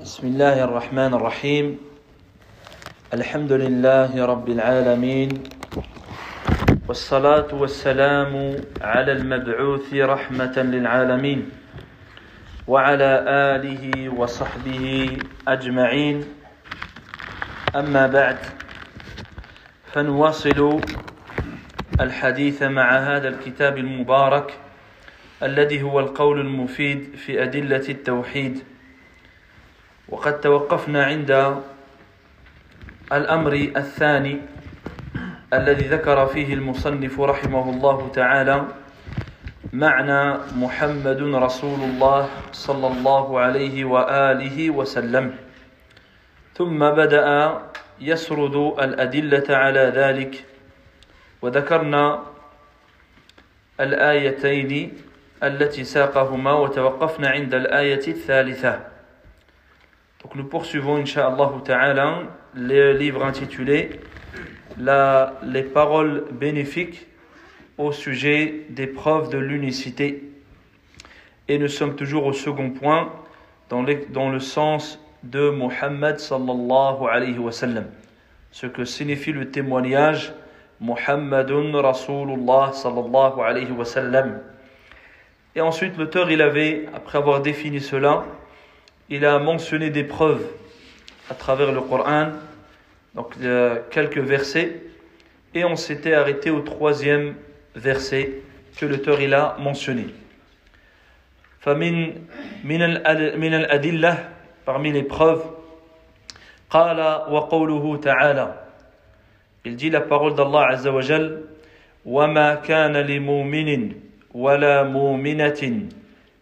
بسم 0.00 0.26
الله 0.26 0.64
الرحمن 0.64 1.14
الرحيم 1.14 1.78
الحمد 3.14 3.52
لله 3.52 4.26
رب 4.26 4.48
العالمين 4.48 5.28
والصلاة 6.88 7.54
والسلام 7.54 8.56
على 8.80 9.12
المبعوث 9.12 9.94
رحمة 9.94 10.58
للعالمين 10.58 11.50
وعلى 12.66 13.24
آله 13.28 14.08
وصحبه 14.18 15.16
أجمعين 15.48 16.24
أما 17.76 18.06
بعد 18.06 18.38
فنواصل 19.92 20.80
الحديث 22.00 22.62
مع 22.62 22.98
هذا 22.98 23.28
الكتاب 23.28 23.78
المبارك 23.78 24.54
الذي 25.42 25.82
هو 25.82 26.00
القول 26.00 26.40
المفيد 26.40 27.14
في 27.16 27.42
أدلة 27.42 27.88
التوحيد 27.88 28.73
وقد 30.08 30.40
توقفنا 30.40 31.04
عند 31.04 31.60
الأمر 33.12 33.52
الثاني 33.76 34.40
الذي 35.52 35.84
ذكر 35.88 36.26
فيه 36.26 36.54
المصنف 36.54 37.20
رحمه 37.20 37.70
الله 37.70 38.10
تعالى 38.14 38.64
معنى 39.72 40.38
محمد 40.56 41.20
رسول 41.20 41.80
الله 41.80 42.28
صلى 42.52 42.86
الله 42.86 43.40
عليه 43.40 43.84
وآله 43.84 44.70
وسلم. 44.70 45.36
ثم 46.54 46.78
بدأ 46.78 47.58
يسرد 48.00 48.56
الأدلة 48.78 49.56
على 49.56 49.92
ذلك. 49.94 50.44
وذكرنا 51.42 52.22
الآيتين 53.80 54.92
التي 55.42 55.84
ساقهما 55.84 56.52
وتوقفنا 56.52 57.28
عند 57.28 57.54
الآية 57.54 58.08
الثالثة. 58.08 58.93
Donc 60.24 60.36
nous 60.36 60.44
poursuivons, 60.44 60.96
Inch'Allah 60.96 61.52
Ta'ala, 61.66 62.22
le 62.54 62.94
livre 62.94 63.22
intitulé 63.22 63.90
la, 64.78 65.34
Les 65.42 65.62
paroles 65.62 66.24
bénéfiques 66.32 67.06
au 67.76 67.92
sujet 67.92 68.64
des 68.70 68.86
preuves 68.86 69.28
de 69.28 69.36
l'unicité. 69.36 70.24
Et 71.46 71.58
nous 71.58 71.68
sommes 71.68 71.94
toujours 71.94 72.24
au 72.24 72.32
second 72.32 72.70
point, 72.70 73.12
dans, 73.68 73.84
dans 74.08 74.30
le 74.30 74.40
sens 74.40 74.98
de 75.24 75.50
Muhammad 75.50 76.18
sallallahu 76.18 77.06
alayhi 77.06 77.38
wa 77.38 77.52
sallam. 77.52 77.84
Ce 78.50 78.66
que 78.66 78.86
signifie 78.86 79.32
le 79.32 79.50
témoignage 79.50 80.32
Muhammadun 80.80 81.78
Rasulullah 81.82 82.70
sallallahu 82.72 83.40
alayhi 83.42 83.72
wa 83.72 83.84
sallam. 83.84 84.40
Et 85.54 85.60
ensuite, 85.60 85.98
l'auteur, 85.98 86.30
il 86.30 86.40
avait, 86.40 86.86
après 86.94 87.18
avoir 87.18 87.42
défini 87.42 87.80
cela, 87.80 88.24
il 89.09 89.25
a 89.25 89.39
mentionné 89.39 89.89
des 89.89 90.03
preuves 90.03 90.45
à 91.29 91.33
travers 91.33 91.71
le 91.71 91.81
Coran, 91.81 92.29
donc 93.15 93.33
euh, 93.41 93.79
quelques 93.91 94.19
versets, 94.19 94.81
et 95.53 95.65
on 95.65 95.75
s'était 95.75 96.13
arrêté 96.13 96.49
au 96.51 96.61
troisième 96.61 97.35
verset 97.75 98.41
que 98.77 98.85
l'auteur 98.85 99.19
il 99.21 99.33
a 99.33 99.57
mentionné. 99.59 100.07
فمن 101.61 102.15
من 102.63 103.53
الأدلة 103.53 104.17
parmi 104.65 104.91
les 104.93 105.03
preuves 105.03 105.43
قال 106.69 106.99
وقوله 107.29 107.97
تعالى 107.97 108.53
il 109.65 109.75
dit 109.75 109.89
la 109.89 109.99
parole 109.99 110.35
d'Allah 110.35 110.67
Azza 110.71 110.91
wa 110.91 111.01
Jal 111.01 111.41
وما 112.05 112.55
كان 112.55 112.97
لمؤمن 112.97 113.91
ولا 114.33 114.83
مؤمنة 114.83 115.61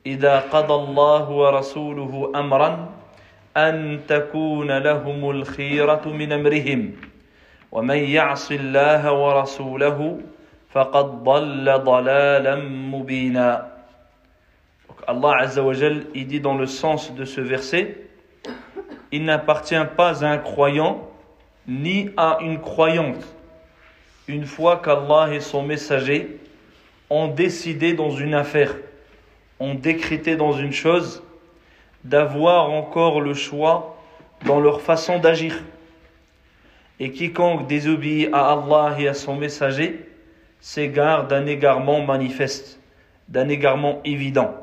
إذا 0.05 0.39
قضى 0.39 0.73
الله 0.73 1.29
ورسوله 1.29 2.31
أمرا 2.35 2.89
أن 3.57 3.99
تكون 4.07 4.77
لهم 4.77 5.29
الخيرة 5.29 6.07
من 6.07 6.31
أمرهم 6.31 6.91
ومن 7.71 7.97
يعص 7.97 8.51
الله 8.51 9.11
ورسوله 9.11 10.19
فقد 10.71 11.23
ضل 11.23 11.65
ضلالا 11.83 12.55
مبينا 12.65 13.77
Allah 15.07 15.37
Azza 15.39 15.63
wa 15.63 15.71
Jal, 15.71 16.03
il 16.15 16.27
dit 16.27 16.41
dans 16.41 16.57
le 16.57 16.65
sens 16.65 17.13
de 17.13 17.23
ce 17.23 17.39
verset, 17.39 17.95
il 19.13 19.23
n'appartient 19.23 19.75
pas 19.95 20.25
à 20.25 20.27
un 20.27 20.37
croyant 20.37 21.07
ni 21.65 22.09
à 22.17 22.39
une 22.41 22.59
croyante 22.59 23.23
une 24.27 24.45
fois 24.45 24.81
qu'Allah 24.83 25.33
et 25.33 25.39
son 25.39 25.63
messager 25.63 26.37
ont 27.09 27.27
décidé 27.29 27.93
dans 27.93 28.11
une 28.11 28.33
affaire 28.33 28.75
ont 29.61 29.73
décrété 29.73 30.35
dans 30.35 30.53
une 30.53 30.71
chose 30.71 31.23
d'avoir 32.03 32.69
encore 32.69 33.21
le 33.21 33.33
choix 33.33 33.97
dans 34.45 34.59
leur 34.59 34.81
façon 34.81 35.19
d'agir. 35.19 35.63
Et 36.99 37.11
quiconque 37.11 37.67
désobéit 37.67 38.29
à 38.33 38.53
Allah 38.53 38.95
et 38.99 39.07
à 39.07 39.13
son 39.13 39.35
messager 39.35 40.07
s'égare 40.59 41.27
d'un 41.27 41.45
égarement 41.45 42.01
manifeste, 42.01 42.79
d'un 43.27 43.49
égarement 43.49 44.01
évident. 44.03 44.53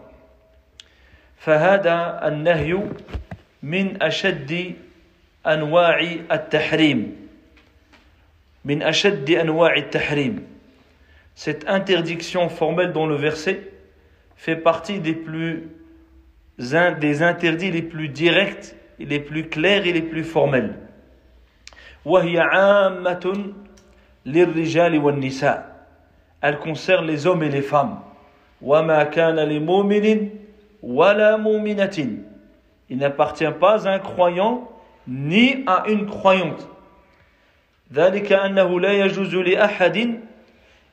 فهذا 1.45 2.21
النهي 2.25 2.81
من 3.63 4.03
أشد 4.03 4.75
أنواع 5.47 6.01
التحريم 6.33 7.17
من 8.65 8.83
أشد 8.83 9.31
أنواع 9.31 9.77
التحريم 9.77 10.55
Cette 11.37 11.69
interdiction 11.69 12.49
formelle 12.49 12.93
dans 12.93 13.07
le 13.07 13.17
verset 13.17 13.61
fait 14.39 14.57
partie 14.57 15.01
des 15.01 15.15
plus 15.15 15.69
des 16.59 17.23
interdits 17.23 17.71
les 17.71 17.83
plus 17.83 18.09
directs, 18.09 18.75
les 18.99 19.21
plus 19.21 19.49
clairs 19.49 19.87
et 19.87 19.93
les 19.93 20.03
plus 20.03 20.25
formels. 20.25 20.75
Elle 26.43 26.59
concerne 26.59 27.07
les 27.07 27.27
hommes 27.27 27.43
et 27.43 27.49
les 27.49 27.63
femmes. 27.63 27.99
Il 32.91 32.99
n'appartient 32.99 33.53
pas 33.59 33.89
à 33.89 33.95
un 33.95 33.99
croyant 33.99 34.71
ni 35.09 35.65
à 35.67 35.85
une 35.89 36.07
croyante. 36.07 36.69
ذلك 37.93 38.33
أنه 38.33 38.81
لا 38.81 38.93
يجوز 38.93 39.35
لأحد 39.35 40.21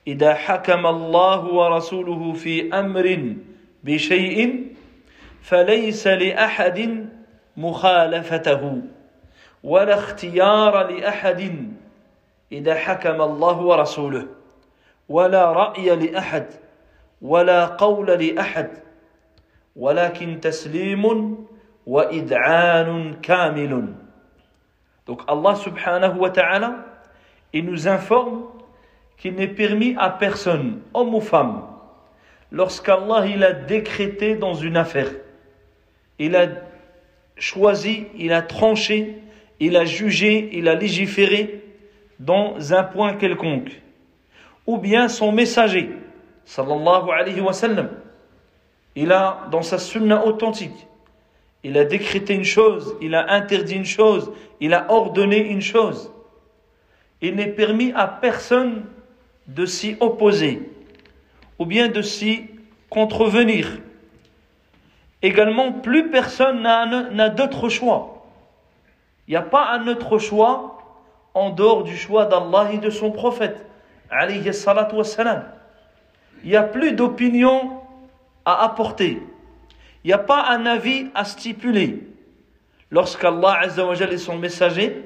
إذا 0.06 0.34
حكم 0.34 0.86
الله 0.86 1.44
ورسوله 1.44 2.32
في 2.32 2.78
أمر 2.78 3.36
بشيء 3.84 4.66
فليس 5.42 6.06
لأحد 6.06 7.08
مخالفته 7.56 8.82
ولا 9.64 9.94
اختيار 9.94 10.90
لأحد 10.90 11.72
إذا 12.52 12.74
حكم 12.74 13.22
الله 13.22 13.58
ورسوله 13.60 14.26
ولا 15.08 15.52
رأي 15.52 15.96
لأحد 15.96 16.46
ولا 17.22 17.66
قول 17.66 18.06
لأحد 18.06 18.70
ولكن 19.76 20.40
تسليم 20.40 21.04
وإذعان 21.86 23.14
كامل. 23.22 23.94
Donc 25.06 25.22
Allah 25.28 25.54
subhanahu 25.54 26.18
wa 26.18 26.30
ta'ala, 26.30 26.84
il 27.52 27.64
nous 27.64 27.86
informe 27.86 28.55
qu'il 29.16 29.34
n'est 29.34 29.48
permis 29.48 29.94
à 29.98 30.10
personne, 30.10 30.80
homme 30.94 31.14
ou 31.14 31.20
femme, 31.20 31.62
lorsqu'Allah 32.52 33.26
il 33.26 33.42
a 33.44 33.52
décrété 33.52 34.36
dans 34.36 34.54
une 34.54 34.76
affaire, 34.76 35.10
il 36.18 36.36
a 36.36 36.48
choisi, 37.36 38.06
il 38.16 38.32
a 38.32 38.42
tranché, 38.42 39.16
il 39.60 39.76
a 39.76 39.84
jugé, 39.84 40.50
il 40.52 40.68
a 40.68 40.74
légiféré 40.74 41.62
dans 42.18 42.72
un 42.72 42.82
point 42.82 43.14
quelconque, 43.14 43.82
ou 44.66 44.78
bien 44.78 45.08
son 45.08 45.32
messager, 45.32 45.90
sallallahu 46.44 47.10
alayhi 47.10 47.40
wa 47.40 47.52
sallam, 47.52 47.90
il 48.94 49.12
a 49.12 49.46
dans 49.50 49.62
sa 49.62 49.78
sunna 49.78 50.24
authentique, 50.24 50.86
il 51.62 51.76
a 51.78 51.84
décrété 51.84 52.34
une 52.34 52.44
chose, 52.44 52.96
il 53.00 53.14
a 53.14 53.32
interdit 53.32 53.74
une 53.74 53.84
chose, 53.84 54.30
il 54.60 54.72
a 54.72 54.90
ordonné 54.90 55.38
une 55.38 55.60
chose. 55.60 56.12
Il 57.20 57.34
n'est 57.34 57.48
permis 57.48 57.92
à 57.94 58.06
personne 58.06 58.84
de 59.48 59.66
s'y 59.66 59.96
opposer 60.00 60.70
ou 61.58 61.66
bien 61.66 61.88
de 61.88 62.02
s'y 62.02 62.50
contrevenir. 62.90 63.78
Également, 65.22 65.72
plus 65.72 66.10
personne 66.10 66.62
n'a 66.62 67.28
d'autre 67.28 67.68
choix. 67.68 68.26
Il 69.26 69.32
n'y 69.32 69.36
a 69.36 69.42
pas 69.42 69.70
un 69.72 69.88
autre 69.88 70.18
choix 70.18 70.78
en 71.34 71.50
dehors 71.50 71.84
du 71.84 71.96
choix 71.96 72.26
d'Allah 72.26 72.70
et 72.72 72.78
de 72.78 72.90
son 72.90 73.10
prophète. 73.10 73.66
Il 76.42 76.50
n'y 76.50 76.56
a 76.56 76.62
plus 76.62 76.92
d'opinion 76.92 77.80
à 78.44 78.64
apporter. 78.64 79.20
Il 80.04 80.08
n'y 80.08 80.12
a 80.12 80.18
pas 80.18 80.46
un 80.48 80.66
avis 80.66 81.06
à 81.14 81.24
stipuler. 81.24 82.06
Lorsqu'Allah 82.90 83.62
et 83.66 84.18
son 84.18 84.38
messager 84.38 85.04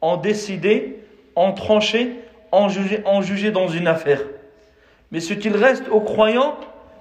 ont 0.00 0.16
décidé, 0.16 1.02
ont 1.34 1.52
tranché, 1.52 2.20
ont 2.51 2.69
jugé, 2.69 3.01
ont 3.05 3.21
jugé 3.21 3.51
dans 3.51 3.67
une 3.67 3.87
affaire. 3.87 4.21
Mais 5.11 5.19
ce 5.19 5.33
qu'il 5.33 5.55
reste 5.55 5.87
aux 5.89 6.01
croyants, 6.01 6.57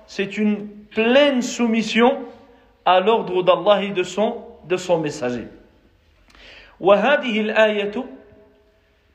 c'est 0.07 0.37
une 0.37 0.69
pleine 0.69 1.43
soumission 1.43 2.21
à 2.85 3.01
l'ordre 3.01 3.43
d'Allah 3.43 3.83
et 3.83 3.91
de 3.91 4.03
son, 4.03 4.45
de 4.69 4.77
son 4.77 4.99
messager. 4.99 5.49
وهذه 6.81 7.41
الآية 7.41 7.95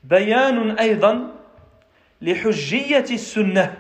بيان 0.03 0.79
أيضا 0.79 1.31
لحجية 2.21 3.06
السنة 3.12 3.75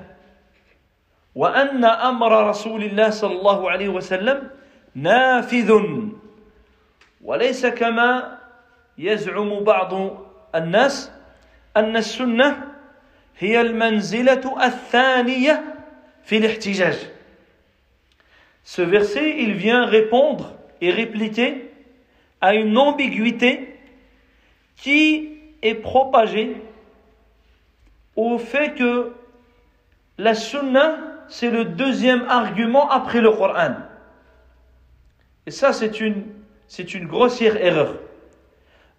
وأن 1.35 1.85
أمر 1.85 2.49
رسول 2.49 2.83
الله 2.83 3.09
صلى 3.09 3.35
الله 3.39 3.71
عليه 3.71 3.89
وسلم 3.89 4.49
نافذ 4.95 5.71
وليس 7.23 7.65
كما 7.65 8.37
يزعم 8.97 9.63
بعض 9.63 9.91
الناس 10.55 11.11
أن 11.77 11.97
السنة 11.97 12.73
هي 13.37 13.61
المنزلة 13.61 14.65
الثانية 14.65 15.63
في 16.23 16.37
الاحتجاج. 16.37 16.95
Ce 18.63 18.81
verset, 18.81 19.37
il 19.39 19.53
vient 19.53 19.85
répondre 19.85 20.53
et 20.81 20.91
répliquer 20.91 21.71
à 22.41 22.53
une 22.53 22.77
ambiguïté 22.77 23.79
qui 24.75 25.29
est 25.61 25.75
propagée 25.75 26.57
au 28.15 28.37
fait 28.37 28.73
que 28.73 29.13
la 30.17 30.33
sunna, 30.33 30.97
c'est 31.29 31.49
le 31.49 31.65
deuxième 31.65 32.25
argument 32.27 32.89
après 32.89 33.21
le 33.21 33.31
Coran. 33.31 33.75
Et 35.45 35.51
ça, 35.51 35.71
c'est 35.71 36.01
une, 36.01 36.25
c'est 36.67 36.93
une 36.93 37.07
grossière 37.07 37.55
erreur. 37.55 37.95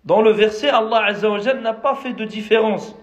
Dans 0.05 0.21
le 0.21 0.31
verset, 0.31 0.69
Allah 0.69 1.05
Azzawajal 1.05 1.61
n'a 1.61 1.73
pas 1.73 1.95
fait 1.95 2.13
de 2.13 2.25
différence 2.25 2.95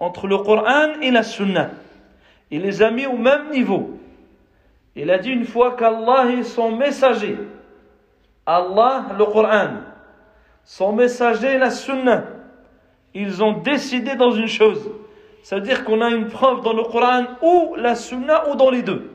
entre 0.00 0.26
le 0.26 0.38
Coran 0.38 1.00
et 1.00 1.10
la 1.10 1.22
Sunna. 1.22 1.70
Il 2.50 2.62
les 2.62 2.82
a 2.82 2.90
mis 2.90 3.06
au 3.06 3.16
même 3.16 3.50
niveau. 3.50 3.98
Il 4.96 5.10
a 5.10 5.18
dit 5.18 5.30
une 5.30 5.44
fois 5.44 5.76
qu'Allah 5.76 6.30
est 6.30 6.42
son 6.42 6.76
messager, 6.76 7.36
Allah, 8.46 9.06
le 9.18 9.24
Coran, 9.24 9.70
son 10.64 10.92
messager, 10.92 11.58
la 11.58 11.70
Sunna, 11.70 12.24
ils 13.12 13.42
ont 13.42 13.52
décidé 13.52 14.16
dans 14.16 14.32
une 14.32 14.48
chose. 14.48 14.90
C'est-à-dire 15.42 15.84
qu'on 15.84 16.00
a 16.00 16.10
une 16.10 16.28
preuve 16.28 16.62
dans 16.62 16.72
le 16.72 16.82
Coran 16.84 17.24
ou 17.42 17.74
la 17.76 17.94
Sunna 17.94 18.48
ou 18.50 18.56
dans 18.56 18.70
les 18.70 18.82
deux. 18.82 19.10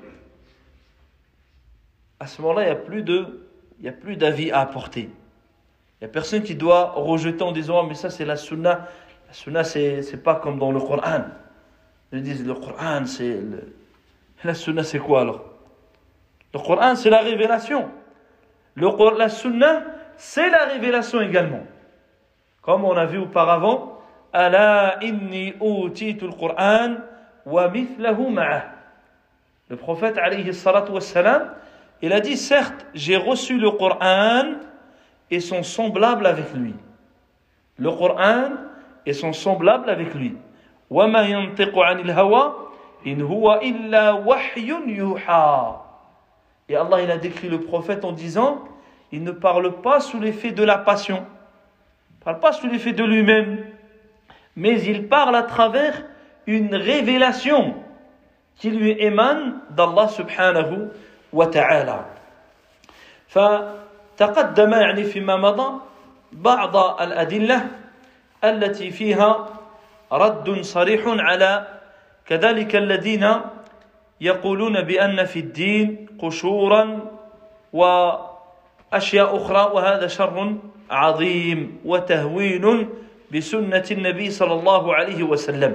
À 2.20 2.28
ce 2.28 2.42
moment-là, 2.42 2.64
il 2.64 2.68
n'y 3.82 3.90
a 3.90 3.92
plus 3.92 4.16
d'avis 4.16 4.52
à 4.52 4.60
apporter. 4.60 5.10
Il 6.00 6.06
n'y 6.06 6.10
a 6.12 6.14
personne 6.14 6.44
qui 6.44 6.56
doit 6.56 6.92
rejeter 6.96 7.44
en 7.44 7.52
disant, 7.52 7.82
oh, 7.82 7.86
mais 7.88 7.94
ça 7.94 8.10
c'est 8.10 8.24
la 8.24 8.38
Sunna. 8.38 8.88
La 9.28 9.34
Sunna, 9.34 9.64
c'est, 9.64 10.24
pas 10.24 10.36
comme 10.36 10.58
dans 10.58 10.72
le 10.72 10.80
Coran. 10.80 11.26
Ils 12.14 12.24
disent, 12.24 12.46
le 12.46 12.54
Coran, 12.54 13.06
c'est, 13.06 13.40
la 14.44 14.54
Sunna, 14.54 14.84
c'est 14.84 15.00
quoi 15.00 15.22
alors? 15.22 15.44
Le 16.54 16.60
Coran, 16.60 16.96
c'est 16.96 17.10
la 17.10 17.20
révélation. 17.20 17.90
Le, 18.76 19.18
la 19.18 19.28
Sunna, 19.28 19.84
c'est 20.16 20.50
la 20.50 20.66
révélation 20.66 21.20
également. 21.22 21.64
Comme 22.62 22.86
on 22.86 22.96
a 22.96 23.06
vu 23.06 23.18
auparavant, 23.18 24.00
Ala 24.32 25.00
inni 25.02 25.54
utitu 25.62 26.26
al-Qur'an 26.26 26.98
wa 27.46 27.70
mithlahu 27.70 28.30
ma'ah. 28.30 28.64
Le 29.70 29.76
prophète 29.76 30.18
il 32.02 32.14
a 32.14 32.20
dit 32.22 32.38
certes, 32.38 32.86
j'ai 32.94 33.18
reçu 33.18 33.58
le 33.58 33.72
Coran 33.72 34.54
et 35.31 35.41
son 35.41 35.63
semblable 35.63 36.27
avec 36.27 36.53
lui. 36.55 36.75
Le 37.79 37.91
Coran 37.91 38.51
et 39.07 39.13
son 39.13 39.33
semblable 39.33 39.91
avec 39.91 40.15
lui. 40.15 40.37
وما 40.91 41.23
ينطق 41.23 41.79
عن 41.79 42.01
الهوى 42.01 42.53
إن 43.07 43.23
هو 43.23 43.61
إلا 43.63 44.13
وحي 44.13 44.69
يوحى. 44.87 45.77
Et 46.69 46.77
Allah 46.77 47.03
il 47.03 47.11
a 47.11 47.19
décrit 47.19 47.49
le 47.49 47.61
prophète 47.61 48.05
en 48.05 48.13
disant 48.13 48.63
il 49.13 49.23
ne 49.23 49.33
parle 49.33 49.81
pas 49.81 50.01
sous 50.01 50.19
l'effet 50.19 50.51
de 50.51 50.63
la 50.65 50.79
passion, 50.79 51.19
il 51.19 52.19
ne 52.19 52.25
parle 52.25 52.41
pas 52.41 52.53
sous 52.53 52.67
l'effet 52.67 52.93
de 52.93 53.05
lui-même, 53.05 53.65
mais 54.57 54.81
il 54.83 55.09
parle 55.09 55.37
à 55.37 55.43
travers 55.43 56.03
une 56.47 56.75
révélation 56.75 57.75
qui 58.57 58.71
lui 58.71 58.97
émane 58.99 59.61
d'Allah 59.71 60.09
subhanahu 60.09 60.89
wa 61.33 61.47
ta'ala. 61.47 62.07
فتقدم 64.20 64.74
يعني 64.74 65.04
فيما 65.04 65.36
مضى 65.36 65.80
بعض 66.32 67.02
الأدلة 67.02 67.68
التي 68.44 68.92
فيها 68.92 69.48
رد 70.12 70.62
صريح 70.62 71.02
على 71.08 71.68
كذلك 72.26 72.76
الذين 72.76 73.28
يقولون 74.22 74.82
بأن 74.82 75.26
في 75.26 75.40
الدين 75.40 76.06
قشورا 76.20 77.00
و 77.74 78.12
أشياء 78.94 79.38
أخرى 79.38 79.72
وهذا 79.74 80.08
شر 80.08 80.56
عظيم 80.92 81.80
وتهوين 81.86 82.90
بسنة 83.32 83.88
النبي 83.92 84.30
صلى 84.32 84.54
الله 84.54 84.96
عليه 84.96 85.24
وسلم. 85.24 85.74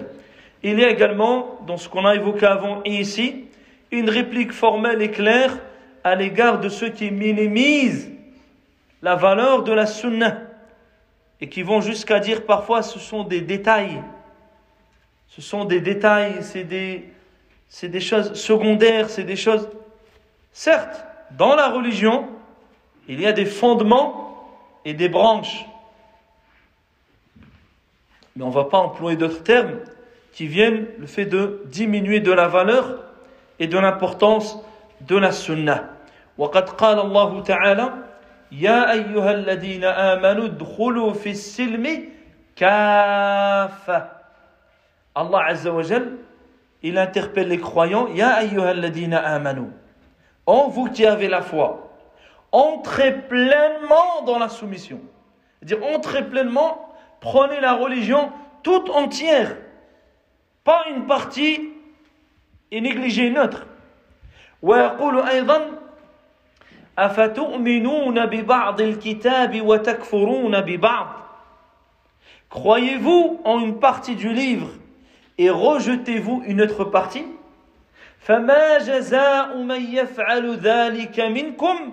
Il 0.63 0.81
y 0.81 0.85
a 0.85 0.91
également, 0.91 1.61
dans 1.67 1.77
ce 1.77 1.89
qu'on 1.89 2.05
a 2.05 2.15
évoqué 2.15 2.45
avant 2.45 2.83
ici, 2.85 3.45
une 3.91 4.11
réplique 4.11 4.53
formelle 4.53 5.01
et 5.01 5.11
claire 5.11 5.57
à 6.03 6.15
l'égard 6.15 6.61
de 6.61 6.69
ceux 6.69 6.91
qui 6.91 7.11
minimisent 7.11 8.14
la 9.04 9.16
valeur 9.16 9.64
de 9.64 9.72
la 9.72 9.86
sunna 9.86 10.38
et 11.42 11.50
qui 11.50 11.64
vont 11.64 11.82
jusqu'à 11.82 12.20
dire 12.20 12.46
parfois 12.46 12.82
ce 12.82 13.00
sont 13.00 13.24
des 13.24 13.42
détails. 13.42 14.02
Ce 15.28 15.42
sont 15.42 15.66
des 15.66 15.80
détails, 15.80 16.38
c'est 16.42 16.64
des, 16.64 17.14
c'est 17.68 17.88
des 17.88 18.02
choses 18.02 18.34
secondaires, 18.34 19.10
c'est 19.10 19.24
des 19.24 19.36
choses. 19.36 19.70
Certes, 20.52 21.06
dans 21.32 21.56
la 21.56 21.70
religion, 21.70 22.28
il 23.08 23.22
y 23.22 23.28
a 23.28 23.32
des 23.32 23.46
fondements 23.46 24.50
et 24.86 24.94
des 24.94 25.08
branches. 25.08 25.66
Mais 28.36 28.44
on 28.44 28.50
ne 28.50 28.54
va 28.54 28.66
pas 28.66 28.80
employer 28.80 29.18
d'autres 29.18 29.44
termes 29.44 29.80
qui 30.34 30.48
viennent 30.48 30.88
le 30.98 31.08
fait 31.08 31.26
de 31.26 31.64
diminuer 31.66 32.20
de 32.20 32.32
la 32.32 32.48
valeur 32.48 33.04
et 33.60 33.68
de 33.68 33.78
l'importance 33.78 34.58
de 35.02 35.16
la 35.16 35.32
sunnah. 35.32 35.96
وقد 36.38 36.70
قال 36.70 37.00
الله 37.00 37.44
تعالى 37.44 37.94
يا 38.54 38.92
أيها 38.92 39.32
الذين 39.32 39.84
آمنوا 39.84 40.46
ادخلوا 40.46 41.14
في 41.14 41.30
السلم 41.30 42.10
كافة 42.56 44.20
Allah 45.16 45.46
Azza 45.48 45.74
wa 45.74 45.82
Jal, 45.84 46.18
il 46.82 46.98
interpelle 46.98 47.50
les 47.50 47.58
croyants 47.60 48.08
Ya 48.14 48.40
أيها 48.40 48.72
الذين 48.72 49.14
آمنوا 49.14 49.68
En 50.46 50.68
vous 50.70 50.90
qui 50.90 51.06
avez 51.06 51.28
la 51.28 51.42
foi 51.42 51.90
entrez 52.52 53.14
pleinement 53.28 54.24
dans 54.26 54.40
la 54.40 54.50
soumission. 54.50 55.00
C'est-à-dire, 55.62 55.86
entrez 55.88 56.28
pleinement, 56.28 56.90
prenez 57.20 57.60
la 57.60 57.74
religion 57.74 58.32
toute 58.64 58.90
entière, 58.90 59.56
pas 60.64 60.86
une 60.90 61.06
partie 61.06 61.70
et 62.72 62.82
négligez 62.82 63.28
une 63.28 63.38
autre. 63.40 63.66
ويقول 64.62 65.20
أيضا 65.28 65.62
أفتؤمنون 66.99 68.27
ببعض 68.27 68.81
الكتاب 68.81 69.63
وتكفرون 69.63 70.61
ببعض؟ 70.61 71.07
Croyez-vous 72.51 73.41
en 73.45 73.59
une 73.59 73.81
partie 73.81 74.15
du 74.15 74.33
livre 74.33 74.69
et 75.39 75.51
rejetez-vous 75.51 76.43
une 76.47 76.63
autre 76.63 76.85
partie? 76.85 77.27
فما 78.21 78.79
جزاء 78.79 79.57
من 79.57 79.95
يفعل 79.95 80.57
ذلك 80.57 81.21
منكم 81.21 81.93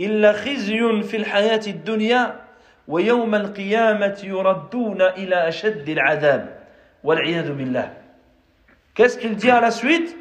إلا 0.00 0.32
خزي 0.32 1.02
في 1.02 1.16
الحياة 1.16 1.60
الدنيا 1.66 2.40
ويوم 2.88 3.34
القيامة 3.34 4.18
يردون 4.24 5.02
إلى 5.02 5.48
أشد 5.48 5.88
العذاب 5.88 6.58
والعياذ 7.04 7.52
بالله. 7.52 7.92
Qu'est-ce 8.94 9.18
qu'il 9.18 9.36
dit 9.36 9.50
à 9.50 9.60
la 9.60 9.70
suite? 9.70 10.16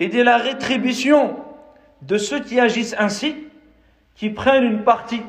Il 0.00 0.08
dit 0.08 0.24
la 0.24 0.38
rétribution. 0.38 1.36
de 2.01 2.17
ceux 2.17 2.39
qui 2.39 2.59
agissent 2.59 2.95
ainsi, 2.97 3.35
qui 4.15 4.29
prennent 4.29 4.63
une 4.63 4.83
partie, 4.83 5.21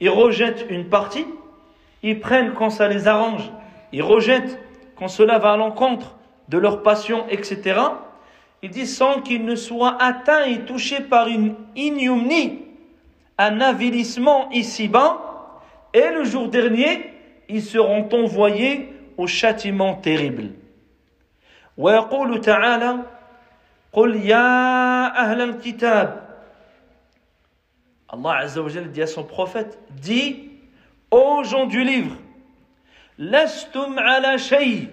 ils 0.00 0.10
rejettent 0.10 0.66
une 0.68 0.88
partie, 0.88 1.26
ils 2.02 2.18
prennent 2.20 2.52
quand 2.54 2.70
ça 2.70 2.88
les 2.88 3.08
arrange, 3.08 3.50
ils 3.92 4.02
rejettent 4.02 4.58
quand 4.96 5.08
cela 5.08 5.38
va 5.38 5.52
à 5.52 5.56
l'encontre 5.56 6.16
de 6.48 6.58
leur 6.58 6.82
passion, 6.82 7.24
etc. 7.28 7.80
Il 8.62 8.70
dit 8.70 8.86
sans 8.86 9.20
qu'ils 9.20 9.44
ne 9.44 9.54
soient 9.54 9.96
atteints 10.00 10.44
et 10.44 10.60
touchés 10.60 11.00
par 11.00 11.28
une 11.28 11.54
ignominie 11.76 12.62
un 13.38 13.60
avilissement 13.60 14.50
ici-bas, 14.50 15.18
et 15.94 16.10
le 16.10 16.24
jour 16.24 16.48
dernier, 16.48 17.12
ils 17.48 17.62
seront 17.62 18.08
envoyés 18.12 18.92
au 19.16 19.26
châtiment 19.26 19.94
terrible. 19.94 20.50
ويقول 21.76 22.40
تعالى 22.40 22.98
قل 23.92 24.16
يا 24.16 24.95
أهل 25.06 25.40
الكتاب 25.40 26.22
Allah 28.12 28.40
Azza 28.44 28.60
wa 28.62 28.68
dit 28.68 29.00
à 29.02 29.06
son 29.06 29.24
prophète 29.24 29.78
dit 29.90 30.50
aux 31.10 31.42
gens 31.44 31.64
du 31.66 31.82
livre 31.82 32.16
لستم 33.18 33.98
على 33.98 34.38
شيء 34.38 34.88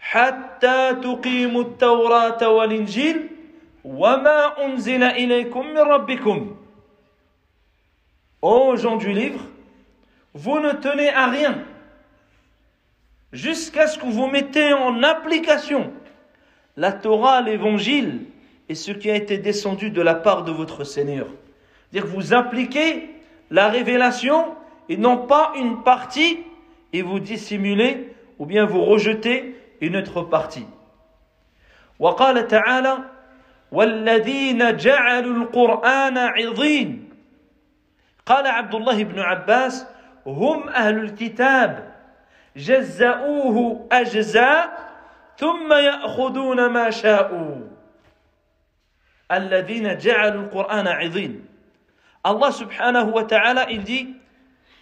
حتى 0.00 0.94
تقيموا 0.94 1.62
التوراة 1.62 2.48
والإنجيل 2.48 3.28
وما 3.84 4.64
أنزل 4.64 5.02
إليكم 5.02 5.66
من 5.66 5.78
ربكم 5.78 6.56
Ô 8.42 8.74
gens 8.76 8.96
du 8.96 9.12
livre, 9.12 9.44
vous 10.32 10.60
ne 10.60 10.72
tenez 10.72 11.10
à 11.10 11.26
rien 11.26 11.58
jusqu'à 13.32 13.86
ce 13.86 13.98
que 13.98 14.06
vous 14.06 14.26
mettez 14.28 14.72
en 14.72 15.02
application 15.02 15.92
la 16.76 16.92
Torah, 16.92 17.42
l'évangile 17.42 18.22
et 18.68 18.74
ce 18.74 18.92
qui 18.92 19.10
a 19.10 19.16
été 19.16 19.38
descendu 19.38 19.90
de 19.90 20.02
la 20.02 20.14
part 20.14 20.44
de 20.44 20.52
votre 20.52 20.84
Seigneur. 20.84 21.26
C'est-à-dire 21.90 22.10
que 22.10 22.16
vous 22.16 22.34
appliquez 22.34 23.10
la 23.50 23.68
révélation 23.68 24.54
et 24.88 24.96
non 24.96 25.26
pas 25.26 25.52
une 25.56 25.82
partie 25.82 26.38
et 26.92 27.02
vous 27.02 27.20
dissimulez 27.20 28.12
ou 28.38 28.46
bien 28.46 28.64
vous 28.64 28.84
rejetez 28.84 29.56
une 29.80 29.96
autre 29.96 30.22
partie. 30.22 30.66
وقال 32.00 32.46
تعالى 32.48 32.98
والذين 33.72 34.76
جعلوا 34.76 35.36
القرآن 35.36 36.18
عظيم 36.18 37.10
قال 38.26 38.46
عبد 38.46 38.74
الله 38.74 39.04
بن 39.04 39.20
عباس 39.20 39.86
هم 40.26 40.68
أهل 40.68 40.98
الكتاب 40.98 41.94
جزأوه 42.56 43.86
أجزاء 43.92 44.90
ثم 45.36 45.72
يأخذون 45.72 46.66
ما 46.66 46.90
شاءوا 46.90 47.56
الذين 49.32 49.96
جعلوا 49.96 50.42
القرآن 50.42 50.86
عظيم 50.88 51.50
Allah 52.22 52.52
subhanahu 52.52 53.12
wa 53.12 53.24
ta'ala 53.24 53.70
il 53.70 53.82
dit 53.82 54.14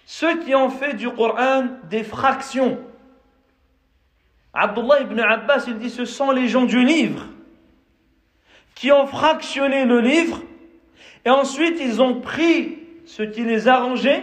ceux 0.07 0.41
qui 0.41 0.55
ont 0.55 0.71
fait 0.71 0.95
du 0.95 1.09
Coran 1.11 1.67
des 1.89 2.03
fractions 2.03 2.79
Abdullah 4.53 5.01
ibn 5.03 5.21
Abbas 5.21 5.65
il 5.69 5.79
dit 5.79 5.91
ce 5.91 6.05
sont 6.05 6.33
les 6.33 6.49
gens 6.49 6.65
du 6.65 6.85
livre 6.85 7.27
qui 8.75 8.91
ont 8.91 9.07
fractionné 9.07 9.85
le 9.85 10.01
livre 10.01 10.41
et 11.25 11.31
ensuite 11.31 11.79
ils 11.81 12.03
ont 12.03 12.21
pris 12.21 12.79
ce 13.07 13.23
qui 13.23 13.45
les 13.45 13.69
arrangeait 13.69 14.23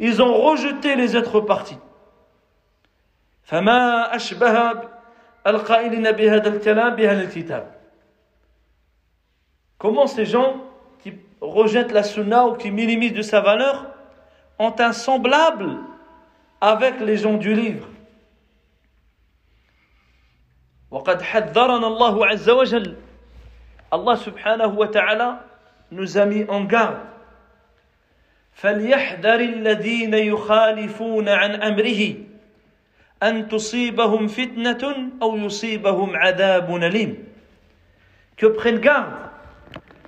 ils 0.00 0.20
ont 0.20 0.34
rejeté 0.34 0.96
les 0.96 1.14
autres 1.14 1.40
parties 1.40 1.78
فما 3.44 4.16
أشبه 4.16 4.72
القائلين 5.46 6.12
بهذا 6.12 6.48
الكلام 6.48 6.94
بهذا 6.94 7.22
الكتاب 7.22 7.75
Comment 9.78 10.06
ces 10.06 10.26
gens 10.26 10.56
qui 11.02 11.14
rejettent 11.40 11.92
la 11.92 12.02
sunna 12.02 12.46
ou 12.46 12.54
qui 12.54 12.70
minimisent 12.70 13.14
de 13.14 13.22
sa 13.22 13.40
valeur 13.40 13.86
ont 14.58 14.74
un 14.78 14.92
semblable 14.92 15.78
avec 16.60 17.00
les 17.00 17.16
gens 17.16 17.34
du 17.34 17.54
livre 17.54 17.88
وقد 20.92 21.22
حذرنا 21.22 21.86
الله 21.86 22.26
عز 22.26 22.50
وجل 22.50 22.96
Allah 23.92 24.16
subhanahu 24.16 24.76
wa 24.76 24.88
ta'ala 24.88 25.44
nous 25.90 26.16
a 26.16 26.24
mis 26.26 26.44
en 26.48 26.64
garde 26.64 27.00
فليحذر 28.52 29.40
الذين 29.40 30.14
يخالفون 30.14 31.28
عن 31.28 31.62
أمره 31.62 32.14
أن 33.22 33.48
تصيبهم 33.48 34.28
فتنة 34.28 35.10
أو 35.22 35.36
يصيبهم 35.36 36.16
عذاب 36.16 36.76
أليم 36.76 37.24
que 38.36 38.46
prennent 38.46 38.80
garde 38.80 39.25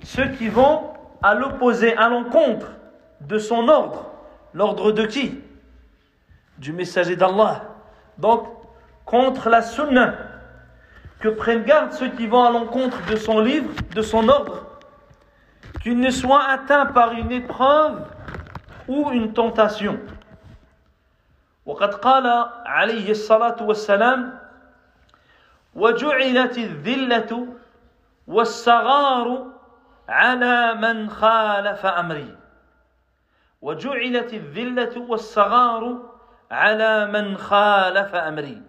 ceux 0.03 0.27
qui 0.27 0.49
vont 0.49 0.93
à 1.21 1.33
l'opposé, 1.33 1.95
à 1.95 2.09
l'encontre 2.09 2.67
de 3.21 3.37
son 3.39 3.67
ordre. 3.67 4.11
L'ordre 4.53 4.91
de 4.91 5.05
qui 5.05 5.41
Du 6.57 6.71
messager 6.71 7.15
d'Allah. 7.15 7.63
Donc, 8.17 8.47
contre 9.05 9.49
la 9.49 9.61
sunna. 9.61 10.15
Que 11.19 11.29
prennent 11.29 11.63
garde 11.63 11.93
ceux 11.93 12.09
qui 12.09 12.27
vont 12.27 12.43
à 12.43 12.51
l'encontre 12.51 12.97
de 13.09 13.15
son 13.15 13.39
livre, 13.39 13.71
de 13.95 14.01
son 14.01 14.29
ordre. 14.29 14.65
Qu'ils 15.81 15.99
ne 15.99 16.11
soient 16.11 16.43
atteints 16.43 16.87
par 16.87 17.13
une 17.13 17.31
épreuve 17.31 18.05
ou 18.87 19.11
une 19.11 19.33
tentation. 19.33 19.99
وقد 21.65 21.93
قال 21.93 22.27
عليه 22.65 23.11
الصلاة 23.11 23.63
والسلام 23.63 24.39
وجعلت 25.75 26.57
الذلة 26.57 27.47
والصغار 28.27 29.47
على 30.09 30.75
من 30.75 31.09
خالف 31.09 31.85
أمري 31.85 32.37
وجعلت 33.61 34.33
الذلة 34.33 35.01
والصغار 35.01 36.13
على 36.51 37.05
من 37.05 37.37
خالف 37.37 38.15
أمري 38.15 38.61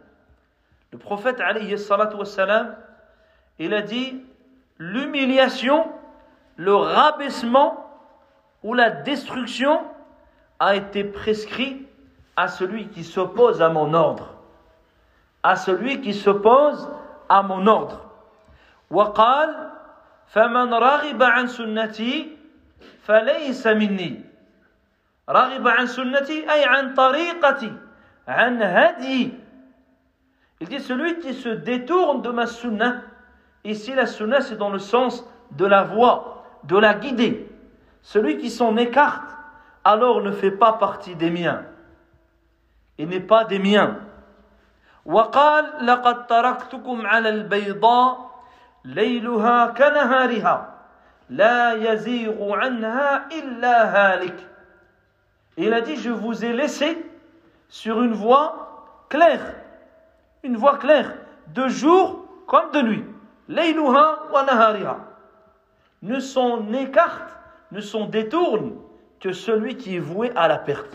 Le 0.92 0.98
prophète 0.98 1.40
alayhi 1.40 1.76
salatu 1.76 2.16
wassalam, 2.16 2.74
il 3.58 3.74
a 3.74 3.82
dit 3.82 4.24
l'humiliation, 4.78 5.84
le 6.56 6.74
rabaissement 6.74 7.90
ou 8.62 8.72
la 8.72 8.90
destruction 8.90 9.82
a 10.58 10.74
été 10.76 11.04
prescrit 11.04 11.86
à 12.36 12.48
celui 12.48 12.88
qui 12.88 13.04
s'oppose 13.04 13.60
à 13.60 13.68
mon 13.68 13.92
ordre. 13.94 14.36
À 15.42 15.56
celui 15.56 16.00
qui 16.00 16.14
s'oppose 16.14 16.88
à 17.28 17.42
mon 17.42 17.66
ordre. 17.66 18.02
وقال 18.90 19.69
فمن 20.30 20.74
رغب 20.74 21.22
عن 21.22 21.46
سنتي 21.46 22.36
فليس 23.02 23.66
مني 23.66 24.24
رغب 25.28 25.68
عن 25.68 25.86
سنتي 25.86 26.50
أي 26.52 26.64
عن 26.64 26.94
طريقتي 26.94 27.72
عن 28.28 28.62
هدي 28.62 29.46
Il 30.60 30.68
dit 30.68 30.80
celui 30.80 31.18
qui 31.18 31.34
se 31.34 31.50
détourne 31.50 32.22
de 32.22 32.30
ma 32.30 32.46
sunna, 32.46 33.02
ici 33.62 33.94
la 33.94 34.06
sunna 34.06 34.40
c'est 34.40 34.56
dans 34.56 34.70
le 34.70 34.78
sens 34.78 35.22
de 35.50 35.66
la 35.66 35.82
voie, 35.82 36.46
de 36.64 36.78
la 36.78 36.94
guider. 36.94 37.46
Celui 38.00 38.38
qui 38.38 38.48
s'en 38.48 38.74
écarte, 38.78 39.36
alors 39.84 40.22
ne 40.22 40.32
fait 40.32 40.50
pas 40.50 40.72
partie 40.72 41.14
des 41.14 41.30
miens. 41.30 41.64
Il 42.96 43.08
n'est 43.08 43.20
pas 43.20 43.44
des 43.44 43.58
miens. 43.58 44.00
وقال 45.06 45.86
لقد 45.86 46.26
تركتكم 46.26 47.06
على 47.06 47.28
البيضاء 47.28 48.29
ليلها 48.84 49.66
كنهارها 49.66 50.74
لا 51.30 51.72
يزيغ 51.72 52.52
عنها 52.54 53.28
إلا 53.32 53.74
هالك 53.84 54.46
Il 55.58 55.72
a 55.72 55.80
dit, 55.80 55.96
je 55.96 56.10
vous 56.10 56.44
ai 56.44 56.52
laissé 56.52 57.02
sur 57.70 58.02
une 58.02 58.12
voie 58.12 59.06
claire, 59.08 59.54
une 60.42 60.56
voie 60.56 60.76
claire, 60.76 61.14
de 61.54 61.66
jour 61.68 62.26
comme 62.46 62.70
de 62.72 62.82
nuit. 62.82 63.04
Layluha 63.48 64.24
wa 64.32 64.42
nahariha. 64.44 64.98
Ne 66.02 66.20
s'en 66.20 66.72
écarte, 66.74 67.34
ne 67.72 67.80
s'en 67.80 68.04
détourne 68.04 68.76
que 69.18 69.32
celui 69.32 69.78
qui 69.78 69.96
est 69.96 70.00
voué 70.00 70.30
à 70.36 70.46
la 70.46 70.58
perte. 70.58 70.94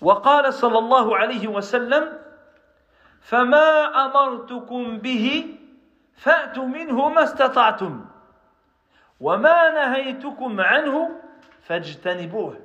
وقال 0.00 0.54
صلى 0.54 0.78
الله 0.78 1.16
عليه 1.16 1.48
وسلم 1.48 2.12
فما 3.20 3.68
أمرتكم 4.04 4.98
به 4.98 5.56
فأتوا 6.18 6.66
منه 6.66 7.08
ما 7.08 7.22
استطعتم 7.22 8.04
وما 9.20 9.70
نهيتكم 9.70 10.60
عنه 10.60 11.10
فاجتنبوه 11.62 12.60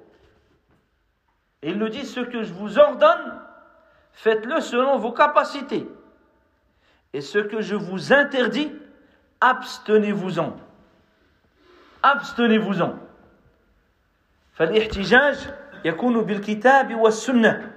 Il 1.62 1.77
nous 1.77 1.89
dit 1.89 2.06
ce 2.06 2.22
que 2.22 2.44
je 2.44 2.53
vous 2.53 2.79
ordonne, 2.79 3.41
faites-le 4.13 4.62
selon 4.62 4.98
vos 4.98 5.12
capacités. 5.12 5.86
Et 7.12 7.20
ce 7.20 7.39
que 7.39 7.60
je 7.60 7.75
vous 7.75 8.13
interdis, 8.13 8.72
abstenez-vous-en. 9.41 10.56
Abstenez-vous-en. 12.01 12.94
فالاحتجاج 14.53 15.53
يكون 15.86 16.22
بالكتاب 16.22 16.96
والسنة. 16.96 17.72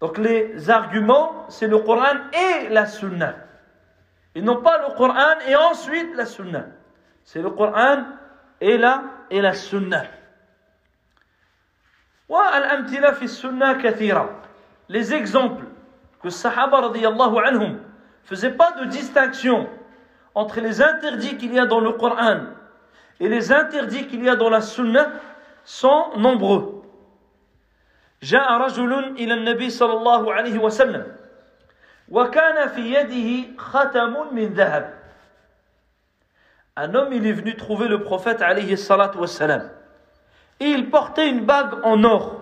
Donc 0.00 0.16
les 0.16 0.70
arguments, 0.70 1.48
c'est 1.48 1.66
le 1.66 1.78
Coran 1.78 2.30
et 2.32 2.68
la 2.68 2.86
Sunna. 2.86 3.34
Ils 4.34 4.44
n'ont 4.44 4.62
pas 4.62 4.78
le 4.86 4.94
Coran 4.94 5.40
et 5.48 5.56
ensuite 5.56 6.14
la 6.14 6.26
Sunna. 6.26 6.66
C'est 7.24 7.42
le 7.42 7.50
Coran 7.50 8.04
et 8.60 8.78
la, 8.78 9.02
et 9.30 9.40
la 9.40 9.52
Sunna. 9.52 10.04
والأمثلة 12.28 13.10
في 13.12 13.24
السنة 13.24 13.72
كثيرة. 13.82 14.28
Les 14.88 15.14
exemples 15.14 15.64
que 16.22 16.30
Sahaba 16.30 16.80
radiyallahu 16.80 17.38
anhum 17.38 17.78
faisaient 18.24 18.52
pas 18.52 18.72
de 18.72 18.84
distinction 18.84 19.68
entre 20.34 20.60
les 20.60 20.82
interdits 20.82 21.36
qu'il 21.36 21.54
y 21.54 21.58
a 21.58 21.66
dans 21.66 21.80
le 21.80 21.92
Coran 21.92 22.40
et 23.20 23.28
les 23.28 23.52
interdits 23.52 24.06
qu'il 24.06 24.22
y 24.22 24.28
a 24.28 24.36
dans 24.36 24.50
la 24.50 24.60
Sunna 24.60 25.08
sont 25.64 26.16
nombreux. 26.16 26.74
جاء 28.22 28.52
رجل 28.52 29.14
إلى 29.16 29.34
النبي 29.34 29.70
صلى 29.70 29.92
الله 29.92 30.32
عليه 30.34 30.58
وسلم 30.58 31.06
وكان 32.13 32.69
في 32.69 32.93
يده 32.93 33.57
ختم 33.57 34.35
من 34.35 34.53
ذهب 34.53 35.03
Un 36.75 36.95
homme, 36.95 37.13
il 37.13 37.27
est 37.27 37.33
venu 37.33 37.55
trouver 37.55 37.87
le 37.87 38.01
prophète 38.01 38.41
alayhi 38.41 38.75
salatu 38.77 39.19
wassalam. 39.19 39.69
Et 40.59 40.65
il 40.65 40.89
portait 40.89 41.29
une 41.29 41.45
bague 41.45 41.75
en 41.83 42.03
or. 42.03 42.41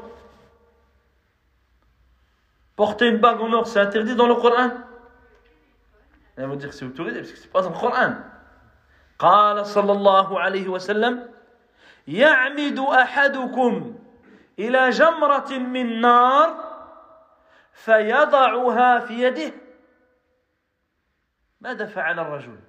Porter 2.77 3.09
une 3.09 3.17
bague 3.17 3.41
en 3.41 3.51
or, 3.51 3.67
c'est 3.67 3.79
interdit 3.81 4.15
dans 4.15 4.27
le 4.27 4.35
Coran 4.35 4.69
Elle 6.37 6.45
va 6.45 6.55
dire 6.55 6.69
que 6.69 6.75
c'est 6.75 6.85
autorisé 6.85 7.19
parce 7.19 7.31
que 7.33 7.39
c'est 7.39 7.51
pas 7.51 7.61
dans 7.61 7.71
le 7.71 7.77
Coran. 7.77 8.15
قال 9.19 9.65
صلى 9.65 9.91
الله 9.91 10.39
عليه 10.39 10.67
وسلم 10.69 11.29
يعمد 12.07 12.79
أحدكم 12.79 13.95
إلى 14.59 14.89
جمرة 14.89 15.51
من 15.51 16.01
نار 16.01 16.55
فيضعها 17.73 18.99
في 18.99 19.23
يده 19.23 19.60
ماذا 21.61 21.85
فعل 21.85 22.19
الرجل. 22.19 22.59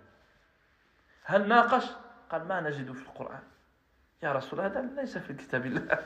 هل 1.25 1.49
ناقش؟ 1.49 1.85
قال 2.31 2.49
ما 2.49 2.61
نجد 2.61 2.93
في 2.93 3.03
القرآن. 3.03 3.43
يا 4.23 4.33
رسول 4.33 4.61
هذا 4.61 4.81
ليس 4.81 5.19
في 5.19 5.35
كتاب 5.35 5.67
الله. 5.67 5.99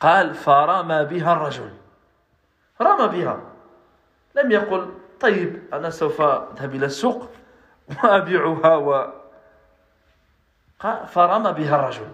قال 0.00 0.34
فرمى 0.34 1.04
بها 1.04 1.32
الرجل. 1.32 1.76
رمى 2.80 3.08
بها. 3.08 3.40
لم 4.34 4.50
يقل 4.50 4.94
طيب 5.20 5.74
أنا 5.74 5.90
سوف 5.90 6.20
أذهب 6.20 6.74
إلى 6.74 6.86
السوق 6.86 7.30
وأبيعها 7.88 8.76
و. 8.76 9.12
فرمى 11.06 11.52
بها 11.52 11.76
الرجل. 11.76 12.08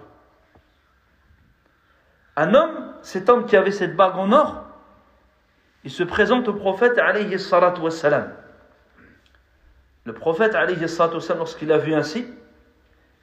Un 2.36 2.54
homme, 2.54 2.94
cet 3.02 3.28
homme 3.28 3.44
qui 3.44 3.56
avait 3.56 3.72
cette 3.72 3.96
bague 3.96 4.16
en 4.16 4.32
or, 4.32 4.64
il 5.84 5.90
se 5.90 6.04
présente 6.04 6.48
au 6.48 6.54
prophète 6.54 6.98
alayhi 6.98 7.38
salatu 7.38 7.80
wassalam. 7.80 8.32
Le 10.10 10.14
prophète 10.14 10.56
lorsqu'il 11.36 11.70
a 11.70 11.78
vu 11.78 11.94
ainsi, 11.94 12.26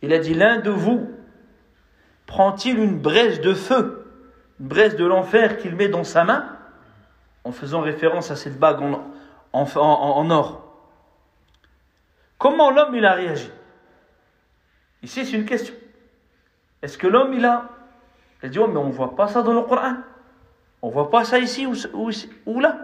il 0.01 0.13
a 0.13 0.19
dit 0.19 0.33
L'un 0.33 0.59
de 0.59 0.69
vous 0.69 1.11
prend-il 2.25 2.79
une 2.79 2.97
braise 2.97 3.41
de 3.41 3.53
feu, 3.53 4.05
une 4.61 4.69
braise 4.69 4.95
de 4.95 5.03
l'enfer 5.03 5.57
qu'il 5.57 5.75
met 5.75 5.89
dans 5.89 6.05
sa 6.05 6.23
main, 6.23 6.47
en 7.43 7.51
faisant 7.51 7.81
référence 7.81 8.31
à 8.31 8.37
cette 8.37 8.57
bague 8.57 8.79
en, 9.51 10.29
or 10.31 10.63
Comment 12.37 12.71
l'homme 12.71 12.95
il 12.95 13.05
a 13.05 13.15
réagi? 13.15 13.51
Ici, 15.03 15.25
c'est 15.25 15.35
une 15.35 15.45
question. 15.45 15.75
Est-ce 16.81 16.97
que 16.97 17.07
l'homme 17.07 17.33
il 17.33 17.43
a. 17.43 17.65
Il 18.41 18.45
a 18.45 18.49
dit 18.49 18.59
Oh, 18.59 18.67
mais 18.67 18.77
on 18.77 18.87
ne 18.87 18.93
voit 18.93 19.13
pas 19.13 19.27
ça 19.27 19.41
dans 19.41 19.51
le 19.53 19.63
Coran. 19.63 19.95
On 20.81 20.87
ne 20.87 20.93
voit 20.93 21.09
pas 21.09 21.25
ça 21.25 21.37
ici 21.37 21.67
ou 21.67 22.59
là. 22.61 22.77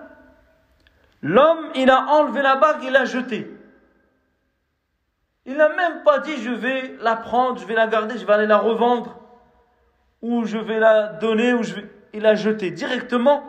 L'homme, 1.22 1.70
il 1.74 1.90
a 1.90 2.06
enlevé 2.08 2.42
la 2.42 2.58
bague, 2.58 2.84
il 2.84 2.92
l'a 2.92 3.06
jetée. 3.06 3.50
Il 5.46 5.58
n'a 5.58 5.70
même 5.70 6.04
pas 6.04 6.20
dit 6.20 6.38
je 6.42 6.52
vais 6.52 6.96
la 7.02 7.16
prendre, 7.16 7.60
je 7.60 7.66
vais 7.66 7.74
la 7.74 7.88
garder, 7.88 8.18
je 8.18 8.26
vais 8.26 8.34
aller 8.34 8.48
la 8.48 8.58
revendre, 8.58 9.20
ou 10.22 10.46
je 10.46 10.58
vais 10.58 10.80
la 10.80 11.08
donner, 11.08 11.54
ou 11.54 11.64
je 11.64 11.76
vais... 11.76 11.90
Il 12.14 12.22
l'a 12.22 12.36
jetée 12.36 12.72
directement, 12.72 13.44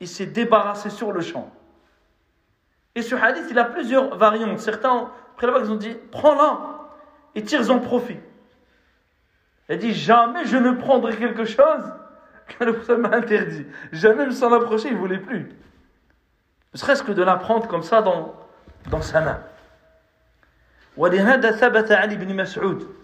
il 0.00 0.08
s'est 0.08 0.26
débarrassé 0.26 0.90
sur 0.90 1.12
le 1.12 1.20
champ. 1.20 1.50
Et 2.94 3.02
ce 3.02 3.14
hadith, 3.14 3.44
il 3.50 3.58
a 3.58 3.64
plusieurs 3.64 4.16
variantes. 4.16 4.58
Certains, 4.58 5.10
après 5.34 5.46
la 5.46 5.58
ils 5.58 5.70
ont 5.70 5.76
dit 5.76 5.94
prends-la 6.10 6.58
et 7.34 7.42
tire-en 7.42 7.78
profit. 7.80 8.18
Il 9.68 9.74
a 9.74 9.78
dit 9.78 9.92
jamais 9.92 10.46
je 10.46 10.56
ne 10.56 10.70
prendrai 10.70 11.16
quelque 11.16 11.44
chose 11.44 11.92
que 12.46 12.64
le 12.64 12.96
m'a 12.96 13.14
interdit. 13.14 13.66
Jamais 13.92 14.26
me 14.26 14.30
s'en 14.30 14.52
approcher, 14.52 14.88
il 14.88 14.94
ne 14.94 14.98
voulait 14.98 15.18
plus. 15.18 15.50
Ne 16.72 16.78
serait-ce 16.78 17.02
que 17.02 17.12
de 17.12 17.22
la 17.22 17.36
prendre 17.36 17.66
comme 17.66 17.82
ça 17.82 18.00
dans, 18.00 18.34
dans 18.90 19.02
sa 19.02 19.20
main. 19.20 19.40
ولهذا 20.96 21.50
ثبت 21.50 21.92
عن 21.92 22.12
ابن 22.12 22.36
مسعود 22.36 22.94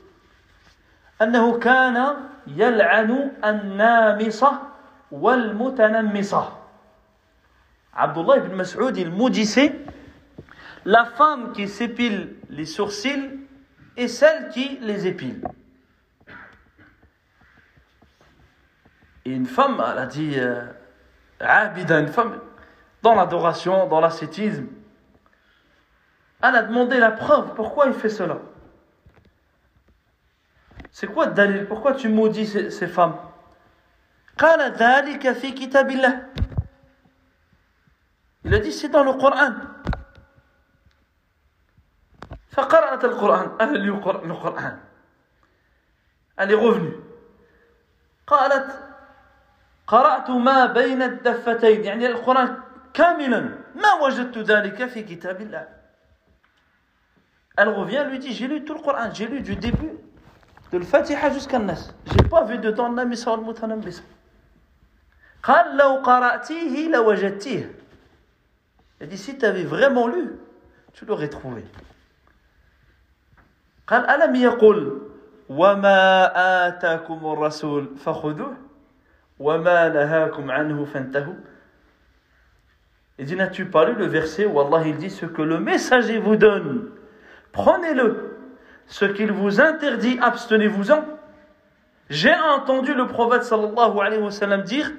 أنه 1.23 1.59
كان 1.59 2.17
يلعن 2.47 3.31
النامصة 3.45 4.63
والمتنمصة 5.11 6.53
عبد 7.95 8.19
الله 8.19 8.39
بن 8.39 8.57
مسعود 8.57 8.97
il 8.97 9.11
maudissait 9.11 9.73
la 10.85 11.05
femme 11.05 11.53
qui 11.53 11.69
s'épile 11.69 12.35
les 12.51 12.65
sourcils 12.67 13.31
et 13.97 14.09
celle 14.09 14.49
qui 14.49 14.79
les 14.81 15.07
épile. 15.07 15.47
Et 19.25 19.31
une 19.31 19.47
femme, 19.47 19.83
elle 19.93 19.99
a 19.99 20.07
dit, 20.07 20.35
euh, 20.37 20.65
une 22.01 22.09
femme, 22.09 22.40
dans 23.03 23.14
l'adoration, 23.14 23.87
dans 23.87 24.01
l'ascétisme, 24.01 24.66
elle 26.41 26.56
a 26.56 26.63
demandé 26.63 27.00
la 27.00 27.12
preuve, 27.12 27.54
pourquoi 27.56 27.88
il 27.88 27.93
fait 27.93 28.10
cela 28.10 28.38
C'est 30.91 31.08
quoi 31.08 31.28
Dalil 31.28 31.65
Pourquoi 31.65 31.93
tu 31.93 32.10
maudis 32.10 32.48
ces, 32.48 32.72
ces 32.72 32.88
femmes 32.88 33.15
قال 34.38 34.62
ذلك 34.78 35.32
في 35.32 35.52
كتاب 35.52 35.89
الله 35.91 36.28
Il 38.43 38.54
a 38.54 38.60
dit 38.60 38.72
c'est 38.72 38.89
dans 38.89 39.04
le 39.04 39.13
Coran. 39.13 39.54
فقرأت 42.52 43.04
القرآن 43.06 43.58
أهل 43.62 43.89
القرآن 43.89 44.80
Elle 46.38 46.52
est 46.52 46.56
revenue 46.56 46.96
قالت 48.28 48.80
قرأت 49.88 50.30
ما 50.30 50.65
بين 50.65 51.02
الدفتين 51.02 51.84
يعني 51.86 52.08
القرآن 52.08 52.58
كاملا 52.93 53.39
ما 53.76 53.93
وجدت 54.02 54.38
ذلك 54.38 54.86
في 54.86 55.04
كتاب 55.04 55.41
الله 55.41 55.67
Elle 57.58 57.70
revient, 57.70 58.06
lui 58.10 58.20
dit, 58.20 58.34
j'ai 58.34 58.48
lu 58.48 58.63
tout 58.63 58.76
le 58.76 58.82
Coran, 58.82 59.10
j'ai 59.12 59.28
lu 59.28 59.41
du 59.41 59.56
début 59.56 59.98
de 60.72 60.78
l'Fatiha 60.78 61.32
jusqu'à 61.32 61.58
Nas. 61.58 61.91
J'ai 62.06 62.28
pas 62.30 62.43
vu 62.43 62.60
dedans 62.60 62.91
Namisa 62.91 63.34
al 63.34 63.41
Mutanambisa. 63.41 64.04
قال 65.43 65.78
لو 65.78 66.02
قرأتيه 66.04 66.91
لوجدتيه. 66.91 67.72
Il 69.02 69.08
dit, 69.08 69.17
si 69.17 69.38
tu 69.38 69.46
avais 69.46 69.63
vraiment 69.63 70.08
lu, 70.08 70.34
tu 70.93 71.06
l'aurais 71.06 71.30
trouvé. 71.30 71.63
قال 73.88 74.10
ألم 74.10 74.36
يقل 74.36 75.02
وما 75.50 76.67
آتاكم 76.67 77.20
الرسول 77.26 77.98
فخذوه 77.98 78.58
وما 79.39 79.89
نهاكم 79.89 80.52
عنه 80.52 80.86
فانتهوا 80.86 81.36
Il 83.20 83.26
dit, 83.26 83.36
n'as-tu 83.36 83.65
pas 83.65 83.86
lu 83.86 83.93
le 83.96 84.06
verset 84.06 84.46
où 84.46 84.60
Allah 84.60 84.88
il 84.88 84.98
dit 84.98 85.10
ce 85.10 85.26
que 85.26 85.41
le 85.41 85.60
messager 85.60 86.20
vous 86.20 86.36
donne 86.36 86.91
Prenez-le. 87.52 88.38
Ce 88.88 89.06
qu'il 89.06 89.32
vous 89.32 89.60
interdit, 89.60 90.17
abstenez-vous-en. 90.22 91.04
J'ai 92.10 92.34
entendu 92.34 92.93
le 92.93 93.08
prophète 93.08 93.43
sallallahu 93.43 94.00
alayhi 94.00 94.22
wa 94.22 94.32
sallam 94.32 94.62
dire, 94.62 94.91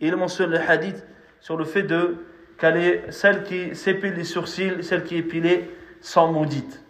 il 0.00 0.16
mentionne 0.16 0.50
le 0.50 0.58
hadith 0.58 1.04
sur 1.40 1.56
le 1.56 1.64
fait 1.64 1.82
de 1.82 2.16
qu'elle 2.58 3.12
celle 3.12 3.42
qui 3.42 3.74
s'épile 3.74 4.14
les 4.14 4.24
sourcils, 4.24 4.82
celle 4.82 5.04
qui 5.04 5.16
est 5.16 5.18
épilée, 5.18 5.70
sans 6.00 6.32
maudite. 6.32 6.82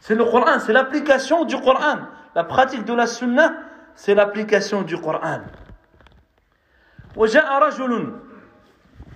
C'est 0.00 0.14
le 0.14 0.24
Coran, 0.24 0.58
c'est 0.58 0.72
l'application 0.72 1.44
du 1.44 1.60
Coran. 1.60 1.98
La 2.34 2.44
pratique 2.44 2.84
de 2.84 2.94
la 2.94 3.06
Sunna, 3.06 3.52
c'est 3.94 4.14
l'application 4.14 4.82
du 4.82 4.98
Coran. 4.98 5.42
وجاء 7.16 7.62
رجل 7.62 8.16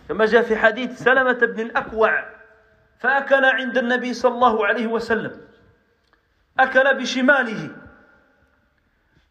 كما 0.08 0.26
جاء 0.26 0.42
في 0.42 0.56
حديث 0.56 1.02
سلمة 1.02 1.32
بن 1.32 1.60
الأكوع 1.60 2.24
فأكل 3.00 3.44
عند 3.44 3.78
النبي 3.78 4.14
صلى 4.14 4.34
الله 4.34 4.66
عليه 4.66 4.86
وسلم 4.86 5.40
أكل 6.58 6.94
بشماله 6.96 7.70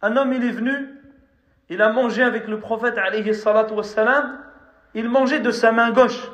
Un 0.04 0.18
homme 0.18 0.34
il 0.34 0.44
est 0.44 0.52
venu, 0.52 1.02
il 1.70 1.82
a 1.82 1.92
mangé 1.92 2.22
avec 2.22 2.48
le 2.48 2.60
prophète 2.60 2.98
alayhi 2.98 3.34
salatu 3.34 3.74
wassalam, 3.74 4.38
il 4.94 5.10
mangeait 5.10 5.40
de 5.40 5.50
sa 5.52 5.72
main 5.72 5.92
gauche. 5.92 6.30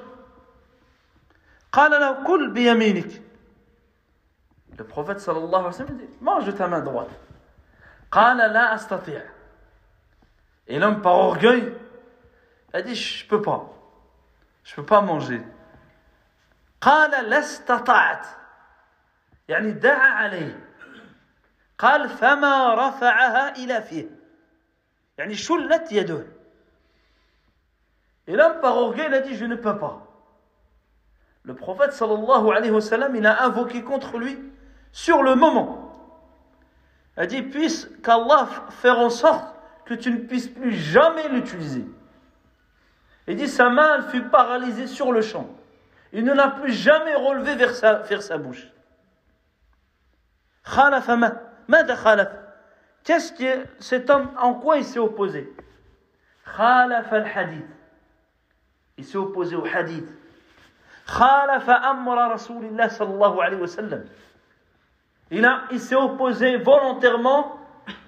قال 1.71 1.91
له 1.91 2.23
كل 2.27 2.51
بيمينك 2.51 3.21
Le 4.77 4.83
prophète 4.83 5.19
sallallahu 5.19 5.47
alayhi 5.47 5.65
wa 5.65 5.71
sallam 5.71 5.97
dit 5.97 6.09
Mange 6.21 6.45
de 6.45 6.51
ta 6.51 6.67
main 6.67 6.81
droite. 6.81 7.09
قال 8.11 8.37
لا 8.37 8.75
أستطيع. 8.75 9.21
Et 10.67 10.79
l'homme, 10.79 11.01
par 11.01 11.13
orgueil, 11.13 11.73
a 12.73 12.81
dit 12.81 12.95
Je 12.95 13.23
ne 13.23 13.29
peux 13.29 13.41
pas. 13.41 13.69
Je 14.63 14.71
ne 14.71 14.75
peux 14.77 14.85
pas 14.85 15.01
manger. 15.01 15.41
قال 16.81 17.29
لا 17.29 17.39
استطعت. 17.39 18.25
يعني 19.47 19.71
دعا 19.71 20.09
عليه. 20.09 20.67
قال 21.77 22.09
فما 22.09 22.73
رفعها 22.73 23.55
إلى 23.55 23.81
فيه. 23.81 24.09
يعني 25.17 25.35
شلت 25.35 25.91
يده. 25.91 26.25
Et 28.27 28.35
l'homme, 28.35 28.59
par 28.61 28.77
orgueil, 28.77 29.07
il 29.07 29.13
a 29.13 29.19
dit 29.19 29.35
Je 29.35 29.45
ne 29.45 29.55
peux 29.55 29.77
pas. 29.77 30.07
Le 31.43 31.55
prophète 31.55 31.93
sallallahu 31.93 32.51
alayhi 32.51 32.71
wa 32.71 32.81
sallam, 32.81 33.15
il 33.15 33.25
a 33.25 33.43
invoqué 33.43 33.83
contre 33.83 34.17
lui 34.17 34.37
sur 34.91 35.23
le 35.23 35.35
moment. 35.35 35.91
Il 37.17 37.23
a 37.23 37.25
dit, 37.25 37.41
puisse 37.41 37.89
qu'Allah 38.03 38.47
faire 38.69 38.99
en 38.99 39.09
sorte 39.09 39.55
que 39.85 39.93
tu 39.93 40.11
ne 40.11 40.17
puisses 40.17 40.47
plus 40.47 40.73
jamais 40.73 41.27
l'utiliser. 41.29 41.85
Il 43.27 43.35
dit, 43.35 43.47
sa 43.47 43.69
main 43.69 43.95
elle 43.95 44.03
fut 44.09 44.23
paralysée 44.23 44.87
sur 44.87 45.11
le 45.11 45.21
champ. 45.21 45.49
Il 46.12 46.24
ne 46.24 46.32
l'a 46.32 46.48
plus 46.48 46.72
jamais 46.72 47.14
relevé 47.14 47.54
vers 47.56 47.74
sa, 47.74 47.94
vers 47.94 48.22
sa 48.22 48.38
bouche. 48.38 48.66
Qu'est-ce 53.04 53.32
qui 53.32 53.46
est 53.46 53.62
cet 53.78 54.10
homme, 54.10 54.30
en 54.40 54.54
quoi 54.54 54.78
il 54.78 54.84
s'est 54.84 54.98
opposé? 54.98 55.52
Al-hadith. 56.58 57.66
Il 58.98 59.04
s'est 59.04 59.18
opposé 59.18 59.56
au 59.56 59.64
hadith. 59.64 60.08
Il, 65.30 65.44
a, 65.44 65.62
il 65.70 65.80
s'est 65.80 65.94
opposé 65.94 66.56
volontairement 66.56 67.58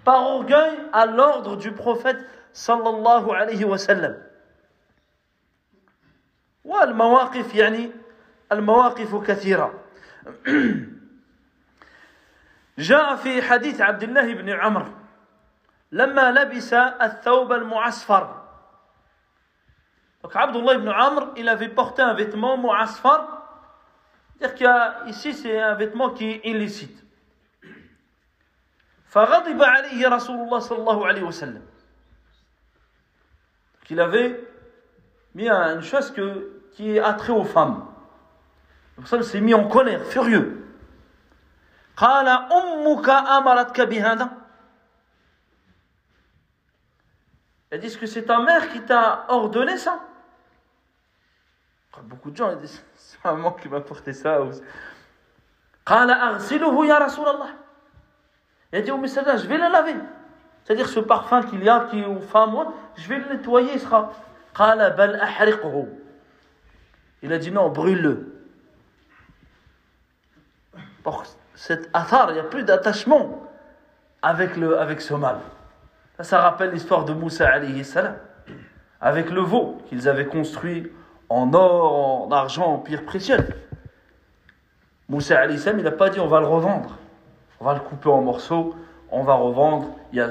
par 0.04 0.22
orgueil 0.22 0.78
à 0.92 1.06
l'ordre 1.06 1.56
du 1.56 1.70
prophète 1.72 2.18
sallallahu 2.52 3.30
alayhi 3.30 3.64
wa 3.64 3.78
sallam. 3.78 4.16
والمواقف 6.68 7.54
يعني 7.54 7.90
المواقف 8.52 9.14
كثيرة 9.14 9.85
جاء 12.78 13.16
في 13.16 13.42
حديث 13.42 13.81
عبد 13.81 14.02
الله 14.02 14.35
بن 14.35 14.50
عمر 14.50 14.94
لما 15.92 16.31
لبس 16.31 16.72
الثوب 16.72 17.52
المعصفر 17.52 18.38
Donc 20.20 20.35
Abdullah 20.35 20.74
ibn 20.74 20.88
Amr, 20.88 21.33
il 21.37 21.48
avait 21.48 21.68
porté 21.68 22.02
un 22.02 22.12
vêtement 22.12 22.59
mu'asfar, 22.59 23.46
c'est-à-dire 24.37 24.57
qu'il 24.57 24.66
y 24.66 24.68
a, 24.68 25.04
ici 25.07 25.33
c'est 25.33 25.61
un 25.61 25.74
vêtement 25.74 26.11
qui 26.11 26.24
est 26.31 26.40
illicite. 26.44 27.04
فغضب 29.07 29.62
عليه 29.62 30.09
رسول 30.09 30.40
الله 30.40 30.59
صلى 30.59 30.78
الله 30.78 31.07
عليه 31.07 31.22
وسلم. 31.22 31.62
Qu'il 33.85 34.00
avait 34.00 34.38
mis 35.35 35.48
une 35.48 35.83
chose 35.83 36.11
que, 36.11 36.58
qui 36.78 36.96
a 37.00 37.12
trait 37.14 37.32
aux 37.32 37.42
femmes. 37.42 37.84
Le 38.96 39.02
prophète 39.02 39.24
s'est 39.24 39.40
mis 39.40 39.52
en 39.52 39.66
colère, 39.66 40.04
furieux. 40.04 40.64
Elle 47.70 47.80
dit, 47.80 47.98
que 47.98 48.06
c'est 48.06 48.22
ta 48.22 48.38
mère 48.38 48.68
qui 48.70 48.80
t'a 48.82 49.24
ordonné 49.28 49.76
ça? 49.76 49.98
Beaucoup 52.04 52.30
de 52.30 52.36
gens 52.36 52.54
disent, 52.54 52.84
c'est 52.94 53.24
maman 53.24 53.50
qui 53.50 53.68
m'a 53.68 53.80
porté 53.80 54.12
ça. 54.12 54.38
Elle 58.70 58.84
dit 58.84 58.92
oh, 58.92 58.94
au 58.94 58.98
message, 58.98 59.42
je 59.42 59.48
vais 59.48 59.58
le 59.58 59.68
laver. 59.68 59.96
C'est-à-dire 60.62 60.88
ce 60.88 61.00
parfum 61.00 61.42
qu'il 61.42 61.64
y 61.64 61.68
a, 61.68 61.88
qui 61.90 61.98
est 61.98 62.06
aux 62.06 62.20
femmes, 62.20 62.72
je 62.94 63.08
vais 63.08 63.18
le 63.18 63.34
nettoyer, 63.34 63.72
il 63.72 63.80
sera. 63.80 64.12
Il 67.22 67.33
a 67.33 67.38
dit 67.38 67.50
non, 67.50 67.68
brûle-le. 67.68 68.35
Pour 71.02 71.24
cet 71.54 71.90
athar, 71.92 72.31
il 72.31 72.35
n'y 72.35 72.40
a 72.40 72.44
plus 72.44 72.62
d'attachement 72.62 73.42
avec, 74.22 74.52
ce 75.00 75.14
mal. 75.14 75.38
Ça, 76.16 76.24
ça 76.24 76.40
rappelle 76.40 76.70
l'histoire 76.70 77.04
de 77.04 77.12
Moussa 77.12 77.48
alayhi 77.48 77.85
salam, 77.85 78.16
avec 79.00 79.31
le 79.31 79.40
veau 79.40 79.78
qu'ils 79.88 80.09
avaient 80.09 80.26
construit 80.26 80.90
en 81.28 81.52
or, 81.54 82.26
en 82.26 82.31
argent, 82.33 82.66
en 82.66 82.78
pierre 82.78 83.04
précieuse. 83.04 83.44
Moussa 85.09 85.40
alayhi 85.40 85.59
salam, 85.59 85.78
il 85.78 85.85
n'a 85.85 85.90
pas 85.92 86.11
dit 86.11 86.20
on 86.20 86.28
va 86.28 86.40
le 86.40 86.46
revendre, 86.46 86.98
on 87.61 87.64
va 87.64 87.74
le 87.74 87.81
couper 87.81 88.09
en 88.09 88.20
morceaux, 88.20 88.74
on 89.11 89.22
va 89.22 89.35
revendre, 89.35 89.88
il 90.12 90.18
y 90.18 90.20
a 90.20 90.31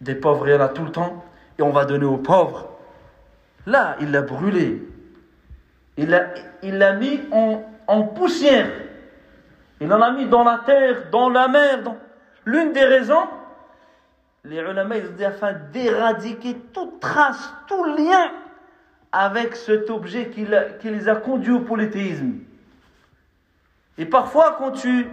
des 0.00 0.14
pauvres, 0.14 0.46
il 0.48 0.54
y 0.54 0.56
en 0.56 0.60
a 0.60 0.68
tout 0.68 0.84
le 0.84 0.92
temps, 0.92 1.24
et 1.58 1.62
on 1.62 1.70
va 1.70 1.84
donner 1.84 2.04
aux 2.04 2.18
pauvres. 2.18 2.68
Là, 3.66 3.96
il 4.00 4.12
l'a 4.12 4.22
brûlé, 4.22 4.82
il 5.96 6.10
l'a 6.10 6.26
il 6.62 6.98
mis 6.98 7.20
en, 7.32 8.02
poussière. 8.02 8.68
Il 9.80 9.92
en 9.92 10.00
a 10.00 10.10
mis 10.10 10.26
dans 10.26 10.44
la 10.44 10.58
terre, 10.64 11.10
dans 11.10 11.28
la 11.28 11.48
mer. 11.48 11.80
L'une 12.44 12.72
des 12.72 12.84
raisons, 12.84 13.26
les 14.44 14.58
ulama, 14.58 14.96
ils 14.98 15.06
ont 15.06 15.12
dit 15.16 15.24
afin 15.24 15.52
d'éradiquer 15.72 16.54
toute 16.72 17.00
trace, 17.00 17.52
tout 17.66 17.84
lien 17.84 18.30
avec 19.12 19.56
cet 19.56 19.90
objet 19.90 20.28
qui, 20.28 20.46
qui 20.80 20.90
les 20.90 21.08
a 21.08 21.16
conduits 21.16 21.54
au 21.54 21.60
polythéisme. 21.60 22.34
Et 23.98 24.04
parfois, 24.04 24.56
quand 24.58 24.72
tu, 24.72 25.08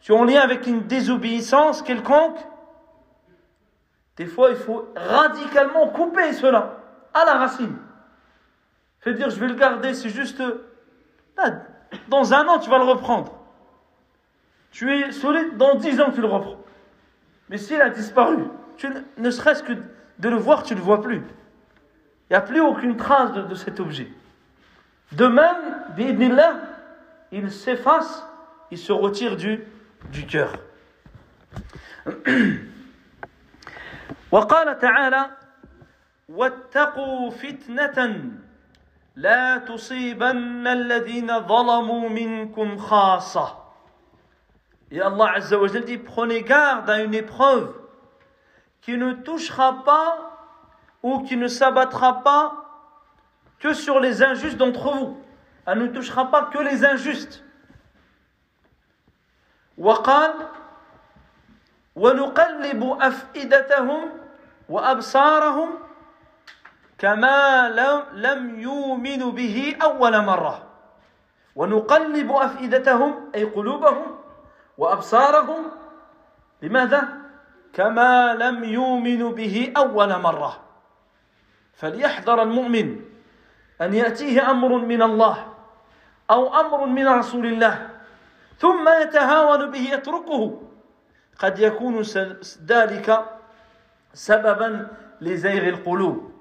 tu 0.00 0.12
es 0.12 0.14
en 0.14 0.24
lien 0.24 0.40
avec 0.40 0.66
une 0.66 0.82
désobéissance 0.82 1.82
quelconque, 1.82 2.38
des 4.16 4.26
fois, 4.26 4.50
il 4.50 4.56
faut 4.56 4.92
radicalement 4.94 5.88
couper 5.88 6.32
cela 6.34 6.76
à 7.14 7.24
la 7.24 7.34
racine. 7.34 7.76
Fait 9.01 9.13
dire, 9.13 9.29
je 9.29 9.39
vais 9.39 9.47
le 9.47 9.55
garder, 9.55 9.93
c'est 9.93 10.09
juste. 10.09 10.41
Là, 11.37 11.61
dans 12.09 12.33
un 12.33 12.47
an, 12.47 12.59
tu 12.59 12.69
vas 12.69 12.77
le 12.77 12.83
reprendre. 12.83 13.33
Tu 14.71 14.91
es 14.91 15.11
solide, 15.11 15.57
dans 15.57 15.75
dix 15.75 15.99
ans, 16.01 16.11
tu 16.11 16.21
le 16.21 16.27
reprends. 16.27 16.59
Mais 17.49 17.57
s'il 17.57 17.81
a 17.81 17.89
disparu, 17.89 18.37
tu, 18.77 18.87
ne 19.17 19.31
serait-ce 19.31 19.63
que 19.63 19.73
de 20.19 20.29
le 20.29 20.35
voir, 20.35 20.63
tu 20.63 20.73
ne 20.73 20.79
le 20.79 20.83
vois 20.83 21.01
plus. 21.01 21.17
Il 22.29 22.33
n'y 22.33 22.35
a 22.35 22.41
plus 22.41 22.59
aucune 22.59 22.97
trace 22.97 23.31
de, 23.33 23.43
de 23.43 23.55
cet 23.55 23.79
objet. 23.79 24.11
De 25.13 25.27
même, 25.27 26.35
là, 26.35 26.55
il 27.31 27.51
s'efface, 27.51 28.25
il 28.71 28.77
se 28.77 28.91
retire 28.91 29.37
du, 29.37 29.63
du 30.11 30.25
cœur. 30.25 30.53
وقال 34.31 34.79
تعالى 34.79 35.29
واتقوا 36.29 37.29
فتنة 37.31 38.31
لا 39.16 39.58
تصيبن 39.58 40.66
الذين 40.66 41.40
ظلموا 41.40 42.08
منكم 42.08 42.78
خاصة. 42.78 43.62
يا 44.92 45.06
الله 45.06 45.28
عز 45.28 45.54
وجل 45.54 45.84
دي 45.84 45.96
بخوني 45.96 46.40
قاعد 46.40 46.90
اني 46.90 47.20
بخوف 47.20 47.68
كي 48.82 48.96
نو 48.96 49.12
توش 49.12 49.50
أو 51.04 51.24
كي 51.28 51.34
نو 51.34 51.46
سابات 51.46 51.94
خابا 51.94 52.52
كو 53.62 53.72
سور 53.72 54.00
لي 54.00 54.12
زانجوست 54.12 54.56
دونتخ 54.56 54.82
فو 54.82 55.14
ان 55.68 55.78
نو 55.78 55.86
توش 55.94 56.10
خابا 56.10 56.40
كو 56.40 56.60
لي 56.60 56.76
وقال 59.78 60.32
ونقلب 61.96 62.84
أفئدتهم 63.00 64.10
وأبصارهم 64.68 65.78
كما 67.02 67.68
لم 68.14 68.60
يؤمنوا 68.60 69.32
به 69.32 69.76
أول 69.82 70.24
مرة. 70.24 70.62
ونقلب 71.56 72.32
أفئدتهم 72.32 73.30
أي 73.34 73.44
قلوبهم 73.44 74.18
وأبصارهم. 74.78 75.62
لماذا؟ 76.62 77.08
كما 77.74 78.34
لم 78.34 78.64
يؤمنوا 78.64 79.32
به 79.32 79.72
أول 79.76 80.20
مرة. 80.20 80.60
فليحذر 81.74 82.42
المؤمن 82.42 83.00
أن 83.80 83.94
يأتيه 83.94 84.50
أمر 84.50 84.78
من 84.78 85.02
الله 85.02 85.46
أو 86.30 86.60
أمر 86.60 86.86
من 86.86 87.08
رسول 87.08 87.46
الله 87.46 87.90
ثم 88.58 88.88
يتهاون 88.88 89.70
به 89.70 89.84
يتركه. 89.90 90.62
قد 91.38 91.58
يكون 91.58 92.02
ذلك 92.66 93.24
سببا 94.14 94.88
لزيغ 95.20 95.68
القلوب. 95.68 96.31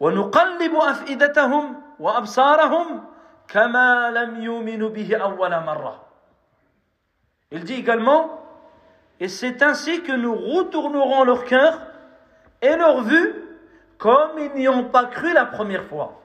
ونقلب 0.00 0.74
أفئدتهم 0.74 1.82
وأبصارهم 1.98 3.04
كما 3.48 4.10
لم 4.10 4.42
يؤمنوا 4.42 4.88
به 4.88 5.16
أول 5.16 5.50
مرة 5.50 6.00
Il 7.50 7.62
dit 7.62 7.74
également, 7.74 8.42
et 9.20 9.28
c'est 9.28 9.62
ainsi 9.62 10.02
que 10.02 10.12
nous 10.12 10.34
retournerons 10.34 11.22
leur 11.22 11.44
cœur 11.44 11.80
et 12.60 12.74
leur 12.74 13.02
vue 13.02 13.32
comme 13.98 14.38
ils 14.38 14.52
n'y 14.54 14.68
ont 14.68 14.84
pas 14.84 15.04
cru 15.04 15.32
la 15.32 15.46
première 15.46 15.84
fois. 15.84 16.20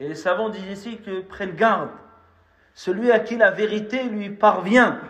Et 0.00 0.08
les 0.08 0.16
savants 0.16 0.48
disent 0.48 0.70
ici 0.70 0.98
que 0.98 1.20
prennent 1.20 1.54
garde. 1.54 1.90
Celui 2.74 3.12
à 3.12 3.20
qui 3.20 3.36
la 3.36 3.50
vérité 3.50 4.02
lui 4.04 4.30
parvient, 4.30 5.00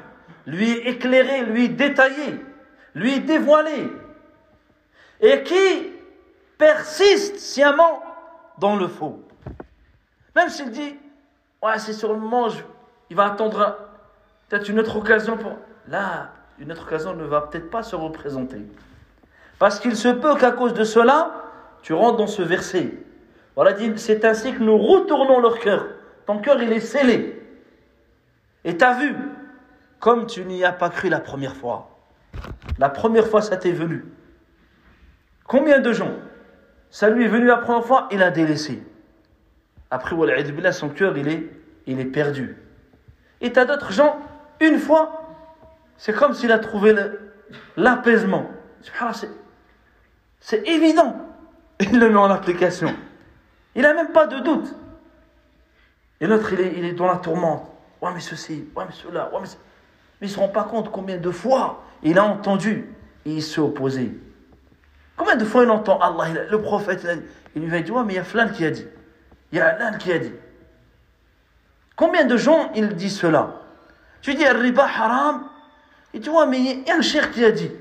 lui 0.46 0.70
est 0.70 0.86
éclairé, 0.88 1.42
lui 1.42 1.66
est 1.66 1.68
détaillé, 1.68 2.44
lui 2.94 3.14
est 3.14 3.20
dévoilé, 3.20 3.90
et 5.20 5.42
qui 5.42 5.92
persiste 6.63 7.39
sciemment 7.39 8.01
dans 8.57 8.77
le 8.77 8.87
faux. 8.87 9.21
Même 10.35 10.47
s'il 10.47 10.71
dit, 10.71 10.95
ouais, 11.61 11.77
c'est 11.77 11.93
sur 11.93 12.13
le 12.13 12.19
moment, 12.19 12.47
il 13.09 13.15
va 13.15 13.25
attendre 13.25 13.77
peut-être 14.47 14.69
une 14.69 14.79
autre 14.79 14.95
occasion 14.95 15.37
pour. 15.37 15.57
Là, 15.89 16.29
une 16.59 16.71
autre 16.71 16.83
occasion 16.83 17.13
ne 17.13 17.25
va 17.25 17.41
peut-être 17.41 17.69
pas 17.69 17.83
se 17.83 17.97
représenter. 17.97 18.61
Parce 19.59 19.79
qu'il 19.79 19.95
se 19.97 20.07
peut 20.07 20.35
qu'à 20.35 20.51
cause 20.51 20.73
de 20.73 20.85
cela, 20.85 21.43
tu 21.81 21.93
rentres 21.93 22.17
dans 22.17 22.27
ce 22.27 22.41
verset. 22.41 22.93
Voilà, 23.55 23.73
dit, 23.73 23.91
c'est 23.97 24.23
ainsi 24.23 24.53
que 24.53 24.63
nous 24.63 24.77
retournons 24.77 25.41
leur 25.41 25.59
cœur. 25.59 25.87
Ton 26.25 26.39
cœur, 26.39 26.61
il 26.61 26.71
est 26.71 26.79
scellé. 26.79 27.41
Et 28.63 28.77
tu 28.77 28.85
as 28.85 28.93
vu, 28.93 29.15
comme 29.99 30.27
tu 30.27 30.45
n'y 30.45 30.63
as 30.63 30.71
pas 30.71 30.89
cru 30.89 31.09
la 31.09 31.19
première 31.19 31.55
fois. 31.55 31.89
La 32.79 32.87
première 32.87 33.27
fois, 33.27 33.41
ça 33.41 33.57
t'est 33.57 33.73
venu. 33.73 34.05
Combien 35.45 35.79
de 35.79 35.91
gens, 35.91 36.13
ça 36.93 37.09
lui 37.09 37.25
est 37.25 37.27
venu 37.27 37.47
la 37.47 37.57
première 37.57 37.83
fois, 37.83 38.07
il 38.11 38.21
a 38.21 38.29
délaissé. 38.29 38.83
Après, 39.89 40.15
son 40.71 40.89
cœur, 40.89 41.17
il 41.17 41.27
est, 41.27 41.49
il 41.87 41.99
est 41.99 42.05
perdu. 42.05 42.55
Et 43.41 43.51
tu 43.51 43.59
as 43.59 43.65
d'autres 43.65 43.91
gens, 43.91 44.19
une 44.59 44.77
fois, 44.77 45.23
c'est 45.97 46.13
comme 46.13 46.35
s'il 46.35 46.51
a 46.51 46.59
trouvé 46.59 46.95
l'apaisement. 47.77 48.51
C'est 50.39 50.67
évident. 50.67 51.15
Il 51.79 51.97
le 51.97 52.11
met 52.11 52.19
en 52.19 52.29
application. 52.29 52.93
Il 53.73 53.81
n'a 53.81 53.95
même 53.95 54.11
pas 54.11 54.27
de 54.27 54.37
doute. 54.41 54.75
Et 56.21 56.27
l'autre, 56.27 56.53
il 56.53 56.85
est, 56.85 56.93
dans 56.93 57.07
la 57.07 57.17
tourmente. 57.17 57.71
Ouais, 58.03 58.11
mais 58.13 58.19
ceci, 58.19 58.69
ouais, 58.75 58.83
mais 58.87 58.93
cela, 58.93 59.33
ouais, 59.33 59.39
mais, 59.41 59.47
mais 60.21 60.27
il 60.27 60.29
ne 60.29 60.35
se 60.35 60.39
rend 60.39 60.49
pas 60.49 60.65
compte 60.65 60.91
combien 60.91 61.17
de 61.17 61.31
fois 61.31 61.83
il 62.03 62.19
a 62.19 62.23
entendu 62.23 62.87
il 63.25 63.41
s'est 63.41 63.61
opposé. 63.61 64.11
Combien 65.15 65.35
de 65.35 65.45
fois 65.45 65.63
il 65.63 65.69
entend 65.69 65.99
Allah, 65.99 66.29
il 66.29 66.47
le 66.49 66.61
prophète, 66.61 67.03
il, 67.03 67.23
il 67.55 67.61
lui 67.63 67.69
va 67.69 67.81
dire, 67.81 67.95
ouais, 67.95 68.03
mais 68.03 68.13
il 68.13 68.15
y 68.15 68.19
a 68.19 68.23
Flan 68.23 68.49
qui 68.49 68.65
a 68.65 68.71
dit. 68.71 68.87
Il 69.51 69.57
y 69.57 69.61
a 69.61 69.67
Alan 69.67 69.97
qui 69.97 70.11
a 70.11 70.19
dit. 70.19 70.33
Combien 71.95 72.25
de 72.25 72.37
gens 72.37 72.71
ils 72.73 72.95
disent 72.95 73.19
cela? 73.19 73.61
Tu 74.21 74.33
dis, 74.33 74.47
riba 74.47 74.85
haram. 74.85 75.47
Il 76.13 76.21
dit, 76.21 76.29
ouais, 76.29 76.47
mais 76.47 76.59
il 76.59 76.87
y 76.87 76.91
a 76.91 76.95
un 76.95 77.01
cher 77.01 77.31
qui 77.31 77.45
a 77.45 77.51
dit. 77.51 77.71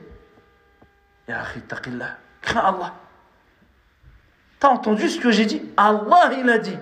Ya 1.29 1.40
akhi, 1.40 1.61
taqillah. 1.62 2.16
Crains 2.42 2.61
Allah. 2.61 2.95
T'as 4.59 4.68
entendu 4.68 5.09
ce 5.09 5.18
que 5.18 5.31
j'ai 5.31 5.47
dit? 5.47 5.62
Allah, 5.77 6.31
il 6.38 6.49
a 6.51 6.59
dit. 6.59 6.79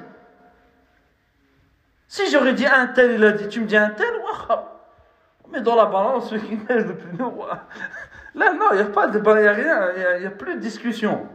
Si 2.09 2.29
j'aurais 2.31 2.55
dit 2.55 2.67
un 2.67 2.89
tel, 2.89 3.13
il 3.13 3.25
a 3.25 3.33
dit, 3.33 3.49
tu 3.49 3.61
me 3.61 3.67
dis 3.67 3.77
un 3.77 3.91
tel, 3.91 4.13
wahab. 4.25 4.65
Mais 5.53 5.61
dans 5.61 5.77
la 5.77 5.87
balance, 5.87 6.31
ce 6.31 6.35
qui 6.35 6.57
pèse 6.57 6.87
le 6.87 6.97
plus. 6.97 7.17
Là, 8.35 8.53
non, 8.53 8.67
il 8.73 8.77
n'y 8.77 8.83
a 8.83 8.87
pas 8.87 9.09
de 9.09 9.13
débat, 9.13 9.41
il 9.41 9.43
n'y 9.43 9.49
a 9.49 9.53
rien, 9.53 10.15
il 10.17 10.21
n'y 10.21 10.27
a, 10.27 10.31
plus 10.31 10.55
de 10.55 10.61
discussion. 10.61 11.27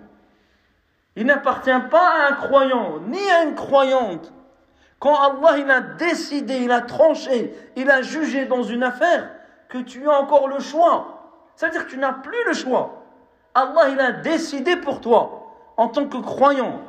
Il 1.15 1.25
n'appartient 1.25 1.71
pas 1.89 2.09
à 2.09 2.29
un 2.29 2.33
croyant, 2.33 2.99
ni 3.07 3.29
à 3.31 3.43
une 3.43 3.55
croyante. 3.55 4.31
Quand 4.99 5.15
Allah, 5.15 5.57
il 5.57 5.69
a 5.69 5.81
décidé, 5.81 6.55
il 6.57 6.71
a 6.71 6.81
tranché, 6.81 7.53
il 7.75 7.89
a 7.89 8.01
jugé 8.01 8.45
dans 8.45 8.63
une 8.63 8.83
affaire, 8.83 9.29
que 9.69 9.77
tu 9.79 10.07
as 10.09 10.19
encore 10.19 10.47
le 10.47 10.59
choix. 10.59 11.43
C'est-à-dire 11.55 11.85
que 11.85 11.91
tu 11.91 11.97
n'as 11.97 12.13
plus 12.13 12.43
le 12.45 12.53
choix. 12.53 13.03
Allah, 13.53 13.89
il 13.89 13.99
a 13.99 14.11
décidé 14.11 14.75
pour 14.77 15.01
toi, 15.01 15.53
en 15.77 15.87
tant 15.89 16.07
que 16.07 16.17
croyant. 16.17 16.81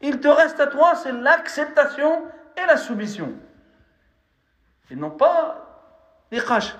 Il 0.00 0.20
te 0.20 0.28
reste 0.28 0.60
à 0.60 0.66
toi, 0.66 0.94
c'est 0.94 1.12
l'acceptation 1.12 2.24
et 2.56 2.66
la 2.66 2.76
soumission. 2.76 3.32
Et 4.90 4.96
non 4.96 5.10
pas 5.10 5.66
les 6.30 6.40
rachats. 6.40 6.76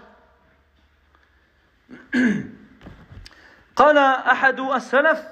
قال 3.77 3.99
أحد 3.99 4.61
السلف 4.61 5.25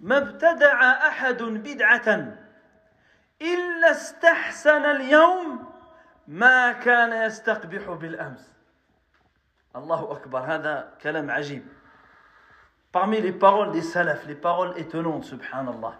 ما 0.00 0.18
ابتدع 0.18 1.08
أحد 1.08 1.42
بدعة 1.42 2.36
إلا 3.42 3.90
استحسن 3.90 4.84
اليوم 4.84 5.72
ما 6.28 6.72
كان 6.72 7.26
يستقبح 7.26 7.90
بالأمس. 7.90 8.54
الله 9.76 10.12
أكبر 10.12 10.38
هذا 10.38 10.94
كلام 11.02 11.30
عجيب. 11.30 11.66
Parmi 12.92 13.20
les 13.20 13.32
paroles 13.32 13.72
des 13.72 13.82
salafs 13.82 14.24
les 14.26 14.36
paroles 14.36 14.72
étonnantes 14.76 15.24
subhanallah. 15.24 15.94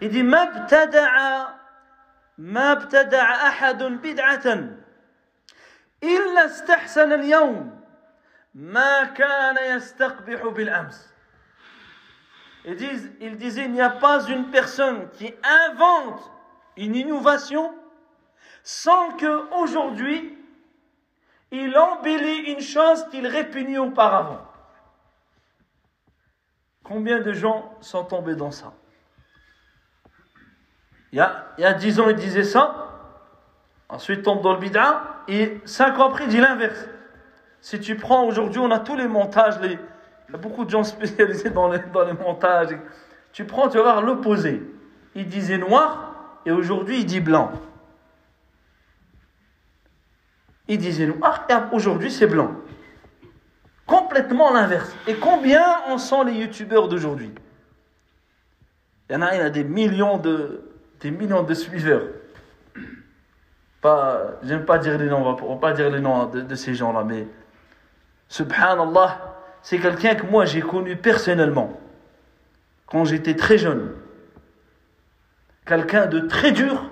Il 0.00 0.10
dit 0.10 0.22
ما 0.22 0.42
ابتدع 0.42 1.46
ما 2.38 2.72
ابتدع 2.72 3.48
احد 3.48 3.82
بدعه 3.82 4.68
إلا 6.02 6.44
استحسن 6.44 7.12
اليوم 7.12 7.77
Ma 8.58 9.06
kana. 9.06 9.78
Ils 12.64 12.76
disent, 12.76 13.56
il 13.56 13.72
n'y 13.72 13.80
a 13.80 13.90
pas 13.90 14.26
une 14.26 14.50
personne 14.50 15.08
qui 15.12 15.32
invente 15.44 16.20
une 16.76 16.96
innovation 16.96 17.72
sans 18.64 19.12
que 19.12 19.54
aujourd'hui 19.62 20.36
il 21.52 21.78
embellit 21.78 22.52
une 22.52 22.60
chose 22.60 23.06
qu'il 23.10 23.28
répugnait 23.28 23.78
auparavant. 23.78 24.44
Combien 26.82 27.20
de 27.20 27.32
gens 27.32 27.76
sont 27.80 28.04
tombés 28.04 28.34
dans 28.34 28.50
ça? 28.50 28.72
Il 31.12 31.18
y, 31.18 31.20
a, 31.20 31.54
il 31.58 32.00
ans, 32.00 32.08
il 32.08 32.16
disait 32.16 32.42
ça, 32.42 33.00
ensuite 33.88 34.24
tombe 34.24 34.42
dans 34.42 34.52
le 34.52 34.58
bid'a, 34.58 35.22
et 35.28 35.60
5 35.64 35.98
ans 36.00 36.08
après, 36.08 36.24
il 36.24 36.30
dit 36.30 36.40
l'inverse. 36.40 36.86
Si 37.60 37.80
tu 37.80 37.96
prends 37.96 38.24
aujourd'hui, 38.24 38.60
on 38.60 38.70
a 38.70 38.78
tous 38.78 38.96
les 38.96 39.08
montages, 39.08 39.56
il 39.62 39.72
y 39.72 40.34
a 40.34 40.38
beaucoup 40.38 40.64
de 40.64 40.70
gens 40.70 40.84
spécialisés 40.84 41.50
dans 41.50 41.68
les, 41.68 41.80
dans 41.92 42.04
les 42.04 42.12
montages. 42.12 42.76
Tu 43.32 43.44
prends, 43.44 43.68
tu 43.68 43.76
vas 43.76 43.82
voir 43.82 44.02
l'opposé. 44.02 44.62
Il 45.14 45.26
disait 45.26 45.58
noir, 45.58 46.14
et 46.46 46.50
aujourd'hui, 46.50 47.00
il 47.00 47.06
dit 47.06 47.20
blanc. 47.20 47.52
Il 50.68 50.78
disait 50.78 51.06
noir, 51.06 51.46
et 51.48 51.54
aujourd'hui, 51.74 52.10
c'est 52.10 52.26
blanc. 52.26 52.52
Complètement 53.86 54.52
l'inverse. 54.52 54.94
Et 55.06 55.14
combien 55.14 55.64
en 55.88 55.98
sont 55.98 56.22
les 56.22 56.34
youtubeurs 56.34 56.88
d'aujourd'hui? 56.88 57.32
Il 59.08 59.14
y 59.14 59.16
en 59.16 59.22
a, 59.22 59.34
il 59.34 59.38
y 59.38 59.42
a 59.42 59.50
des 59.50 59.64
millions 59.64 60.18
de, 60.18 60.70
des 61.00 61.10
millions 61.10 61.42
de 61.42 61.54
suiveurs. 61.54 62.02
Pas, 63.80 64.32
j'aime 64.42 64.64
pas 64.64 64.78
dire 64.78 64.98
les 64.98 65.06
noms, 65.06 65.26
on 65.26 65.32
va, 65.32 65.54
va 65.54 65.60
pas 65.60 65.72
dire 65.72 65.88
les 65.88 66.00
noms 66.00 66.26
de, 66.26 66.42
de 66.42 66.54
ces 66.54 66.74
gens-là, 66.74 67.04
mais 67.04 67.26
Subhanallah, 68.28 69.36
c'est 69.62 69.78
quelqu'un 69.78 70.14
que 70.14 70.26
moi 70.26 70.44
j'ai 70.44 70.60
connu 70.60 70.96
personnellement 70.96 71.78
quand 72.86 73.04
j'étais 73.04 73.34
très 73.34 73.58
jeune. 73.58 73.94
Quelqu'un 75.66 76.06
de 76.06 76.20
très 76.20 76.52
dur 76.52 76.90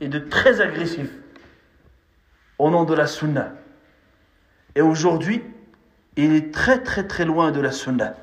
et 0.00 0.08
de 0.08 0.18
très 0.18 0.60
agressif 0.60 1.08
au 2.58 2.70
nom 2.70 2.84
de 2.84 2.94
la 2.94 3.06
sunna. 3.06 3.52
Et 4.74 4.82
aujourd'hui, 4.82 5.42
il 6.16 6.34
est 6.34 6.52
très 6.52 6.82
très 6.82 7.06
très 7.06 7.24
loin 7.24 7.50
de 7.50 7.60
la 7.60 7.72
sunna. 7.72 8.14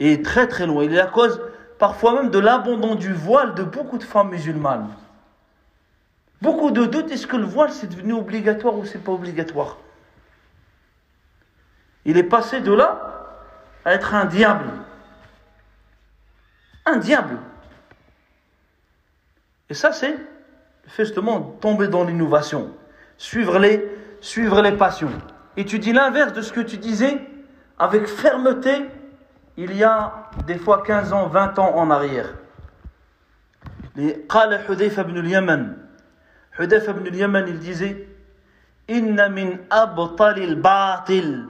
Et 0.00 0.22
très 0.22 0.46
très 0.48 0.66
loin. 0.66 0.84
Il 0.84 0.94
est 0.94 1.00
à 1.00 1.06
cause 1.06 1.40
parfois 1.78 2.14
même 2.14 2.30
de 2.30 2.38
l'abandon 2.38 2.94
du 2.94 3.12
voile 3.12 3.54
de 3.54 3.62
beaucoup 3.62 3.98
de 3.98 4.04
femmes 4.04 4.30
musulmanes. 4.30 4.88
Beaucoup 6.42 6.70
de 6.70 6.84
doutes, 6.84 7.10
est-ce 7.10 7.26
que 7.26 7.36
le 7.36 7.44
voile 7.44 7.72
c'est 7.72 7.88
devenu 7.88 8.12
obligatoire 8.12 8.76
ou 8.76 8.84
c'est 8.84 9.02
pas 9.02 9.12
obligatoire? 9.12 9.78
Il 12.05 12.17
est 12.17 12.23
passé 12.23 12.61
de 12.61 12.73
là 12.73 13.09
à 13.85 13.93
être 13.93 14.13
un 14.13 14.25
diable. 14.25 14.65
Un 16.85 16.97
diable. 16.97 17.37
Et 19.69 19.73
ça 19.73 19.91
c'est 19.91 20.17
justement 20.97 21.41
tomber 21.61 21.87
dans 21.87 22.03
l'innovation, 22.03 22.73
suivre 23.17 23.59
les, 23.59 23.85
suivre 24.21 24.61
les 24.61 24.71
passions. 24.71 25.11
Et 25.57 25.65
tu 25.65 25.77
dis 25.77 25.93
l'inverse 25.93 26.33
de 26.33 26.41
ce 26.41 26.51
que 26.51 26.61
tu 26.61 26.77
disais 26.77 27.19
avec 27.77 28.07
fermeté 28.07 28.85
il 29.57 29.75
y 29.75 29.83
a 29.83 30.29
des 30.47 30.57
fois 30.57 30.83
15 30.83 31.13
ans, 31.13 31.27
20 31.27 31.59
ans 31.59 31.75
en 31.75 31.91
arrière. 31.91 32.33
Les 33.95 34.25
قال 34.29 34.57
حذيفة 34.67 35.01
بن 35.01 35.17
اليمن 35.17 35.73
حذيفة 36.53 36.91
بن 36.91 37.07
اليمن 37.07 37.47
il 37.47 37.59
disait 37.59 38.07
إن 38.89 39.31
من 39.31 39.57
أبطل 39.71 40.37
الباطل 40.39 41.49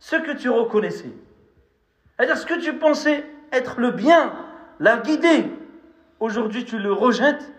ce 0.00 0.16
que 0.16 0.32
tu 0.32 0.48
reconnaissais. 0.48 1.12
C'est-à-dire 2.16 2.36
ce 2.36 2.46
que 2.46 2.60
tu 2.60 2.74
pensais 2.74 3.24
être 3.52 3.80
le 3.80 3.90
bien, 3.90 4.32
la 4.80 4.98
guider, 4.98 5.50
aujourd'hui 6.20 6.64
tu 6.64 6.78
le 6.78 6.92
rejettes 6.92 7.52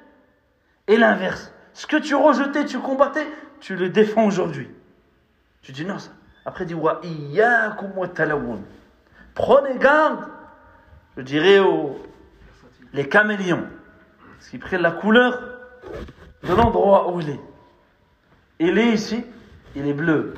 et 0.88 0.98
l'inverse. 0.98 1.54
Ce 1.74 1.88
que 1.88 1.98
tu 1.98 2.16
rejetais, 2.16 2.66
tu 2.66 2.80
combattais, 2.80 3.28
tu 3.60 3.76
le 3.76 3.90
défends 3.90 4.26
aujourd'hui. 4.26 4.70
Tu 5.62 5.72
dis 5.72 5.86
non, 5.86 6.00
ça. 6.00 6.12
Après, 6.46 6.66
dis. 6.66 6.76
Prenez 9.36 9.78
garde, 9.78 10.26
je 11.18 11.22
dirais 11.22 11.60
aux 11.60 12.00
les 12.94 13.08
caméléons, 13.08 13.68
parce 14.38 14.50
qu'ils 14.50 14.60
prennent 14.60 14.82
la 14.82 14.92
couleur 14.92 15.42
de 16.44 16.54
l'endroit 16.54 17.14
où 17.14 17.20
il 17.20 17.30
est. 17.30 17.40
Il 18.60 18.78
est 18.78 18.94
ici, 18.94 19.24
il 19.76 19.88
est 19.88 19.94
bleu. 19.94 20.34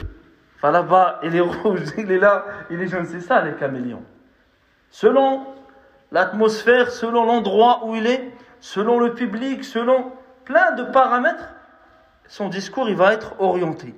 Enfin 0.61 0.71
là-bas, 0.71 1.21
il 1.23 1.37
est 1.37 1.41
rouge, 1.41 1.83
il 1.99 2.11
est 2.11 2.19
là, 2.19 2.45
il 2.71 2.81
est 2.81 2.89
jaune. 2.89 3.07
C'est 3.07 3.21
ça 3.21 3.43
les 3.43 3.55
caméléons. 3.55 4.05
Selon 4.91 5.47
l'atmosphère, 6.13 6.91
selon 6.91 7.25
l'endroit 7.27 7.85
où 7.85 7.95
il 7.95 8.07
est, 8.07 8.33
selon 8.61 8.99
le 8.99 9.15
public, 9.15 9.65
selon 9.65 10.13
plein 10.45 10.73
de 10.73 10.85
paramètres, 10.85 11.55
son 12.27 12.49
discours 12.49 12.89
il 12.89 12.97
va 12.97 13.13
être 13.13 13.41
orienté. 13.41 13.95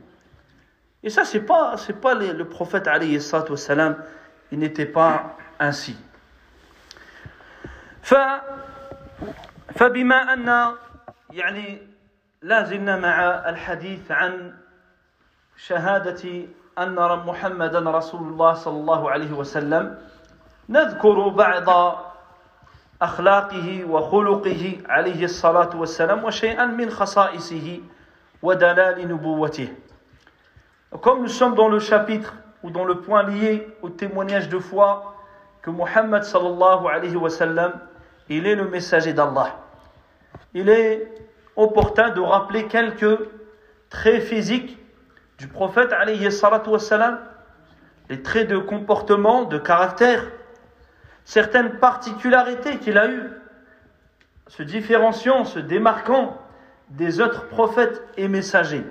Et 1.03 1.11
ça, 1.11 1.25
c'est 1.25 1.41
pas, 1.41 1.77
c'est 1.77 2.01
pas 2.01 2.15
les- 2.15 2.33
le 2.33 2.49
prophète 2.49 2.89
alayhi 2.89 3.21
salatu 3.21 3.53
wassalam, 3.53 3.97
il 4.51 4.59
n'était 4.59 4.87
pas 4.87 5.37
ainsi. 5.59 5.97
ف 8.03 8.15
فبما 9.75 10.33
أن 10.33 10.75
يعني 11.31 11.79
لا 12.43 12.65
زلنا 12.65 12.97
مع 12.97 13.49
الحديث 13.49 14.11
عن 14.11 14.55
شهادة 15.58 16.24
أن 16.80 16.96
محمدا 17.26 17.80
رسول 17.80 18.22
الله 18.22 18.54
صلى 18.54 18.80
الله 18.80 19.12
عليه 19.12 19.32
وسلم 19.32 19.98
نذكر 20.70 21.28
بعض 21.28 21.70
أخلاقه 23.02 23.86
وخلقه 23.90 24.78
عليه 24.90 25.24
الصلاة 25.26 25.70
والسلام 25.76 26.24
وشيئا 26.24 26.66
من 26.66 26.90
خصائصه 26.90 27.80
ودلال 28.42 29.08
نبوته 29.08 29.68
Comme 31.02 31.22
nous 31.24 31.28
sommes 31.28 31.56
dans 31.56 31.70
le 31.70 31.80
chapitre 31.80 32.36
ou 32.62 32.70
dans 32.70 32.86
le 32.86 33.02
point 33.02 33.24
lié 33.24 33.68
au 33.82 33.90
témoignage 33.90 34.48
de 34.48 34.60
foi 34.60 35.16
que 35.64 35.72
Muhammad 35.72 36.24
sallallahu 36.24 36.88
alayhi 36.88 37.16
wa 37.16 37.30
sallam, 37.32 37.74
il 38.30 38.46
est 38.46 38.54
le 38.56 38.68
messager 38.68 39.12
d'Allah. 39.12 39.58
Il 40.54 40.70
est 40.70 41.12
opportun 41.56 42.10
de 42.10 42.22
rappeler 42.22 42.68
quelques 42.68 43.18
traits 43.90 44.22
physiques 44.22 44.78
du 45.38 45.48
prophète 45.48 45.92
alayhi 45.94 46.28
wassalam, 46.28 47.20
les 48.10 48.22
traits 48.22 48.48
de 48.48 48.58
comportement, 48.58 49.44
de 49.44 49.58
caractère, 49.58 50.24
certaines 51.26 51.80
particularités 51.80 52.78
qu'il 52.78 52.98
a 52.98 53.08
eues, 53.08 53.32
se 54.48 54.64
différenciant, 54.64 55.46
se 55.46 55.60
démarquant 55.60 56.38
des 56.90 57.22
autres 57.22 57.48
prophètes 57.48 58.04
et 58.18 58.28
messagers. 58.28 58.86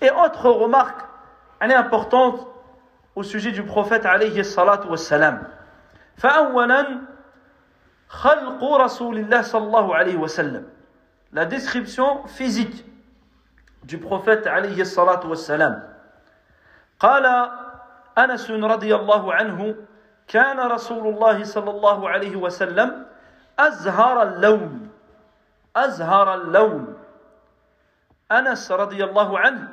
Et 0.00 0.10
autre 0.10 0.50
remarque, 0.50 1.02
elle 1.60 1.70
est 1.70 1.74
importante 1.74 2.46
au 3.14 3.22
sujet 3.22 3.52
du 3.52 3.62
prophète 3.62 4.04
alayhi 4.06 4.44
salatu 4.44 4.88
wassalam. 4.88 5.46
La 11.32 11.44
description 11.46 12.26
physique 12.26 12.84
du 13.84 13.98
prophète 13.98 14.46
alayhi 14.46 14.80
الصلاة 14.80 15.26
والسلام 15.26 15.82
قال 17.00 17.24
أنس 18.18 18.50
رضي 18.50 18.94
الله 18.94 19.34
عنه 19.34 19.74
كان 20.28 20.60
رسول 20.60 21.14
الله 21.14 21.44
صلى 21.44 21.70
الله 21.70 22.08
عليه 22.08 22.36
وسلم 22.36 23.06
أزهر 23.58 24.22
اللون 24.22 24.88
أزهر 25.76 26.34
اللون 26.34 26.96
رضي 28.70 29.00
الله 29.04 29.38
عنه 29.38 29.68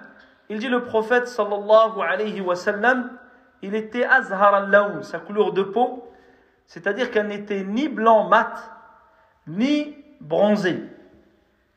il 0.50 0.60
dit 0.60 0.67
le 0.67 0.84
prophète 0.84 1.28
sallallahu 1.28 2.02
alayhi 2.02 2.41
wa 2.41 2.56
sallam 2.58 3.10
il 3.62 3.74
était 3.74 4.04
azhar 4.04 4.54
al 4.54 5.04
sa 5.04 5.19
couleur 5.19 5.54
de 5.54 5.63
peau 5.63 6.12
c'est-à-dire 6.65 7.10
qu'elle 7.12 7.28
n'était 7.28 7.63
ni 7.63 7.88
blanc 7.88 8.28
mat 8.28 8.56
ni 9.47 9.95
bronzé 10.19 10.84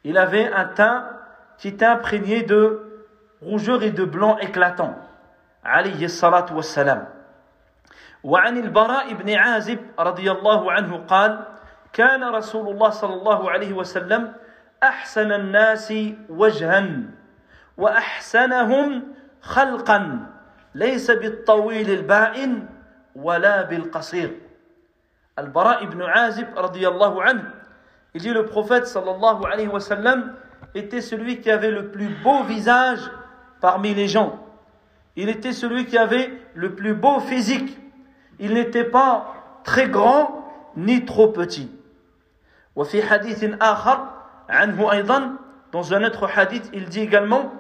il 0.03 0.19
avait 0.19 0.53
un 0.53 0.65
teint 0.65 1.07
qui 1.59 1.77
imprégné 1.81 2.43
de 2.43 2.81
rougeur 3.41 3.83
et 3.83 3.91
de 3.91 4.05
blanc 4.05 4.39
éclatant. 4.39 4.95
Alayhi 5.63 6.09
salatu 6.09 6.55
wassalam. 6.55 7.07
وعن 8.25 8.57
البراء 8.57 9.13
بن 9.15 9.29
عازب 9.37 9.79
رضي 10.01 10.31
الله 10.33 10.73
عنه 10.73 10.97
قال 11.05 11.45
كان 11.93 12.25
رسول 12.25 12.69
الله 12.73 12.91
صلى 12.91 13.15
الله 13.15 13.41
عليه 13.51 13.73
وسلم 13.73 14.33
احسن 14.83 15.33
الناس 15.33 15.93
وجها 16.29 16.89
واحسنهم 17.77 18.89
خلقا 19.41 20.27
ليس 20.75 21.11
بالطويل 21.11 21.91
البائن 21.91 22.67
ولا 23.15 23.63
بالقصير 23.63 24.31
البراء 25.39 25.85
بن 25.85 26.03
عازب 26.03 26.49
رضي 26.57 26.89
الله 26.89 27.23
عنه 27.23 27.45
il 28.15 28.21
dit 28.23 28.31
le 28.33 28.47
prophète 28.47 28.87
sallallahu 28.87 29.45
alayhi 29.45 29.67
wa 29.69 29.81
sallam 29.81 30.35
était 30.76 31.02
celui 31.02 31.40
qui 31.40 31.50
avait 31.50 31.72
le 31.72 31.90
plus 31.90 32.10
beau 32.24 32.44
visage 32.44 33.00
parmi 33.62 33.94
les 33.94 34.08
gens. 34.08 34.40
Il 35.16 35.30
était 35.30 35.54
celui 35.54 35.86
qui 35.86 35.98
avait 35.98 36.32
le 36.54 36.76
plus 36.76 36.94
beau 36.94 37.20
physique. 37.20 37.78
Il 38.40 38.54
n'était 38.54 38.84
pas 38.86 39.34
très 39.64 39.90
grand 39.90 40.46
ni 40.76 41.06
trop 41.06 41.28
petit. 41.30 41.70
وفي 42.76 43.04
حديث 43.04 43.44
آخر 43.62 43.98
عنه 44.50 44.92
أيضا 44.92 45.36
dans 45.72 45.94
un 45.94 46.04
autre 46.04 46.28
hadith 46.28 46.70
il 46.74 46.86
dit 46.86 47.02
également 47.02 47.52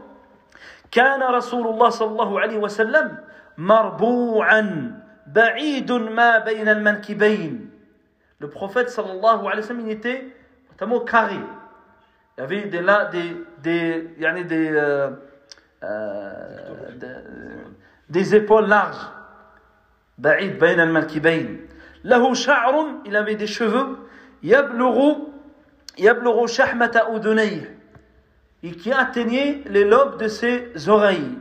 كان 0.91 1.21
رسول 1.21 1.67
الله 1.67 1.89
صلى 1.89 2.11
الله 2.11 2.39
عليه 2.39 2.57
وسلم 2.57 3.17
مربوعا 3.57 4.91
بعيد 5.27 5.91
ما 5.91 6.39
بين 6.39 6.69
المنكبين 6.69 7.69
le 8.39 8.47
prophète 8.49 8.89
sallallahu 8.89 9.47
alayhi 9.47 9.59
wa 9.59 9.67
sallam 9.67 9.87
il 9.87 9.91
était 9.91 10.33
notamment 10.71 11.01
carré 11.01 11.39
il 12.36 12.40
y 12.40 12.44
avait 12.44 12.64
des, 12.66 12.80
là, 12.80 13.04
des, 13.06 13.36
des, 13.62 14.10
yani 14.18 14.44
des, 14.44 14.70
euh, 14.72 15.10
euh, 15.84 16.32
des, 16.96 17.06
des, 18.08 18.34
épaules 18.34 18.66
larges. 18.66 19.06
Ba'id 20.18 20.58
bayn 20.58 20.80
al-malkibayn. 20.80 21.58
Lahu 22.02 22.34
sha'run, 22.34 23.02
il 23.04 23.14
avait 23.14 23.36
des 23.36 23.46
cheveux. 23.46 23.98
Yabluru, 24.42 25.28
yabluru 25.96 26.48
shahmata 26.48 27.12
udunayh. 27.12 27.68
Et 28.64 28.72
qui 28.72 28.92
atteignait 28.92 29.62
les 29.66 29.84
lobes 29.84 30.20
de 30.20 30.26
ses 30.26 30.88
oreilles. 30.88 31.38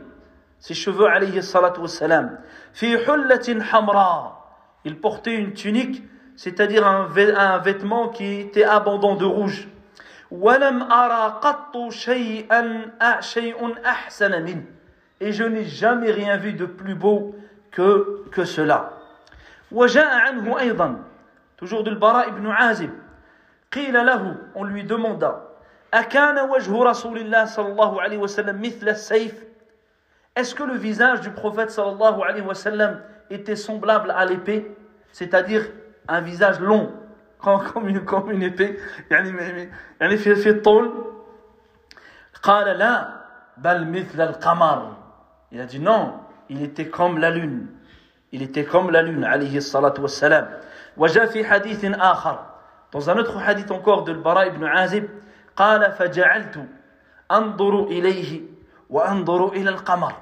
Ses 0.60 0.74
cheveux, 0.74 1.06
alayhi 1.06 1.42
salatu 1.42 1.80
wassalam. 1.80 2.38
Fi 2.72 2.94
hullatin 2.94 3.58
hamra. 3.72 4.46
Il 4.84 5.00
portait 5.00 5.34
une 5.34 5.54
tunique, 5.54 6.04
c'est-à-dire 6.36 6.86
un, 6.86 7.08
un 7.36 7.58
vêtement 7.58 8.10
qui 8.10 8.40
était 8.40 8.64
abondant 8.64 9.16
de 9.16 9.24
rouge. 9.24 9.68
Et 15.20 15.32
je 15.32 15.44
n'ai 15.44 15.64
jamais 15.64 16.10
rien 16.10 16.36
vu 16.36 16.52
de 16.52 16.66
plus 16.66 16.94
beau 16.94 17.34
que, 17.70 18.24
que 18.30 18.44
cela. 18.44 18.92
toujours 21.56 21.84
de 21.84 21.94
Bara 21.94 22.26
ibn 22.26 22.46
Azib. 22.46 22.90
on 24.54 24.64
lui 24.64 24.84
demanda 24.84 25.54
est-ce 30.36 30.54
que 30.56 30.64
le 30.64 30.74
visage 30.74 31.20
du 31.20 31.30
prophète 31.30 31.70
sallallahu 31.70 32.20
alayhi 32.28 32.44
wa 32.44 32.54
sallam 32.54 33.00
était 33.30 33.54
semblable 33.54 34.10
à 34.10 34.24
l'épée? 34.24 34.76
C'est-à-dire 35.12 35.70
un 36.08 36.20
visage 36.20 36.58
long. 36.58 36.92
Une 38.30 38.42
épée 38.42 38.78
يعني 39.10 39.70
يعني 40.00 40.16
في 40.16 40.34
في 40.34 40.50
الطول 40.50 41.04
قال 42.42 42.78
لا 42.78 43.08
بل 43.56 43.88
مثل 43.88 44.20
القمر 44.20 44.96
il 45.52 45.60
a 45.60 45.66
dit 45.66 45.78
non 45.78 46.12
il 46.48 46.62
était 46.62 46.88
comme 46.88 47.18
la 47.18 47.30
lune 47.30 47.66
il 48.32 48.42
était 48.42 48.64
comme 48.64 48.90
la 48.90 49.02
lune 49.02 49.24
عليه 49.24 49.56
الصلاة 49.56 49.94
والسلام 49.98 50.50
وجاء 50.96 51.26
في 51.26 51.44
حديث 51.44 51.84
آخر 51.84 52.38
dans 52.92 53.10
un 53.10 53.18
autre 53.18 53.38
hadith 53.38 53.70
encore 53.70 54.04
de 54.04 54.10
البراء 54.10 54.48
بن 54.48 54.64
عازب 54.64 55.08
قال 55.56 55.92
فجعلت 55.92 56.66
أنظر 57.32 57.84
إليه 57.84 58.40
وأنظر 58.90 59.52
إلى 59.52 59.70
القمر 59.70 60.12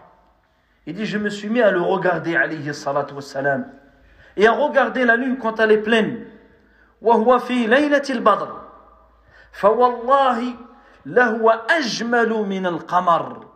il 0.87 0.95
dit 0.95 1.07
je 1.07 1.19
me 1.19 1.31
suis 1.31 1.49
mis 1.49 1.63
à 1.63 1.71
le 1.71 1.81
regarder 1.81 2.37
عليه 2.37 2.69
الصلاة 2.69 3.07
والسلام 3.15 3.83
et 4.37 4.47
à 4.47 4.53
regarder 4.53 5.05
la 5.05 5.17
lune 5.17 5.39
quand 5.39 5.61
elle 5.61 5.73
est 5.73 5.83
pleine 5.83 6.32
وهو 7.03 7.39
في 7.39 7.67
ليلة 7.67 8.03
البدر. 8.11 8.61
فوالله 9.53 10.55
لهو 11.07 11.51
أجمل 11.51 12.31
من 12.33 12.67
القمر. 12.67 13.47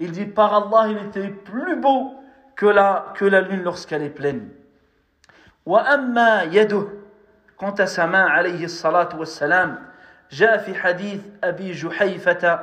Il 0.00 0.12
dit 0.12 0.26
par 0.26 0.54
Allah, 0.54 0.88
il 0.88 0.98
était 1.06 1.28
plus 1.28 1.76
beau 1.76 2.14
que 2.56 2.66
la, 2.66 3.12
que 3.14 3.24
la 3.24 3.40
lune 3.42 3.62
lorsqu'elle 3.62 4.02
est 4.02 4.10
pleine. 4.10 4.48
وأما 5.66 6.42
يده 6.42 6.88
quant 7.56 7.74
à 7.78 7.86
sa 7.86 8.06
main 8.06 8.26
عليه 8.26 8.64
الصلاة 8.64 9.08
والسلام 9.18 9.78
جاء 10.30 10.58
في 10.58 10.74
حديث 10.74 11.20
أبي 11.44 11.72
جحيفة 11.72 12.60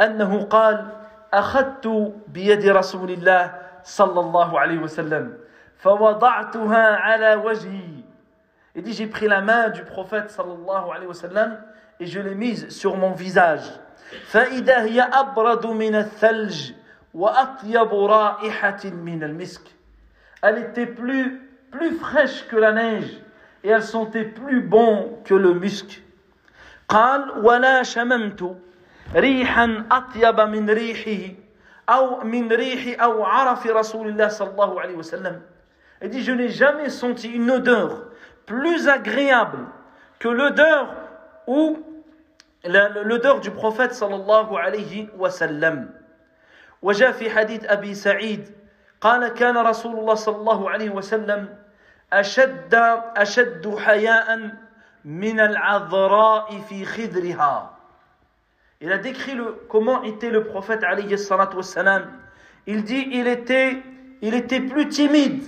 أنه 0.00 0.42
قال 0.44 0.86
أخذت 1.34 2.12
بيد 2.28 2.66
رسول 2.66 3.10
الله 3.10 3.54
صلى 3.84 4.20
الله 4.20 4.60
عليه 4.60 4.78
وسلم 4.78 5.38
فوضعتها 5.78 6.96
على 6.96 7.34
وجهي 7.34 8.09
Il 8.75 8.83
dit, 8.83 8.93
j'ai 8.93 9.07
pris 9.07 9.27
la 9.27 9.41
main 9.41 9.69
du 9.69 9.83
prophète 9.83 10.29
sallallahu 10.29 10.91
alayhi 10.91 11.07
wa 11.07 11.13
sallam 11.13 11.57
et 11.99 12.05
je 12.05 12.19
l'ai 12.19 12.35
mise 12.35 12.69
sur 12.69 12.97
mon 12.97 13.11
visage. 13.11 13.63
فإذا 14.27 14.83
هي 14.83 15.01
أبرد 15.01 15.65
من 15.65 15.95
الثلج 15.95 16.73
وأطيب 17.13 17.93
رائحة 17.93 18.85
من 18.85 19.23
المسك. 19.23 19.61
Elle 20.41 20.59
était 20.59 20.85
plus, 20.85 21.41
plus 21.71 21.95
fraîche 21.95 22.47
que 22.47 22.55
la 22.55 22.71
neige 22.71 23.19
et 23.63 23.69
elle 23.69 23.83
sentait 23.83 24.25
plus 24.25 24.61
bon 24.61 25.19
que 25.23 25.33
le 25.33 25.53
musc. 25.53 26.01
قال 26.89 27.31
ولا 27.43 27.83
شممت 27.83 28.55
ريحا 29.15 29.85
أطيب 29.91 30.39
من 30.39 30.69
ريحه 30.69 31.35
أو 31.89 32.23
من 32.23 32.51
ريح 32.51 33.03
أو 33.03 33.23
عرف 33.23 33.67
رسول 33.67 34.07
الله 34.09 34.27
صلى 34.27 34.51
الله 34.51 34.81
عليه 34.81 34.95
وسلم. 34.95 35.41
Il 36.01 36.09
dit, 36.09 36.23
je 36.23 36.31
n'ai 36.31 36.49
jamais 36.49 36.89
senti 36.89 37.31
une 37.31 37.49
odeur 37.49 38.08
plus 38.49 38.87
agréable 38.87 39.65
que 40.19 40.27
l'odeur 40.27 40.95
ou 41.47 41.79
l'odeur 42.65 43.39
du 43.39 43.51
prophète 43.51 43.93
sallallahu 43.93 44.55
alayhi 44.57 45.09
wa 45.17 45.29
sallam. 45.29 45.89
وجاء 46.81 47.11
في 47.11 47.29
حديث 47.29 47.65
أبي 47.65 47.93
سعيد 47.93 48.51
قال 49.01 49.27
كان 49.27 49.57
رسول 49.57 49.99
الله 49.99 50.15
صلى 50.15 50.35
الله 50.35 50.69
عليه 50.69 50.89
وسلم 50.89 51.49
أشد 52.13 52.75
أشد 53.17 53.75
حياء 53.75 54.51
من 55.05 55.39
العذراء 55.39 56.59
في 56.69 56.85
خدرها 56.85 57.71
Il 58.81 58.91
a 58.91 58.97
décrit 58.97 59.33
le, 59.33 59.65
comment 59.69 60.03
était 60.03 60.29
le 60.29 60.43
prophète 60.43 60.83
alayhi 60.83 61.17
salatu 61.17 61.55
wassalam. 61.57 62.11
Il 62.67 62.83
dit 62.83 63.07
il 63.13 63.25
était, 63.25 63.81
il 64.21 64.33
était 64.35 64.59
plus 64.59 64.89
timide, 64.89 65.43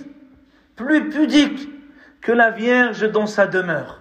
plus 0.74 1.10
pudique 1.10 1.68
que 2.22 2.32
la 2.32 2.50
vierge 2.50 3.10
dans 3.10 3.26
sa 3.26 3.46
demeure. 3.46 4.00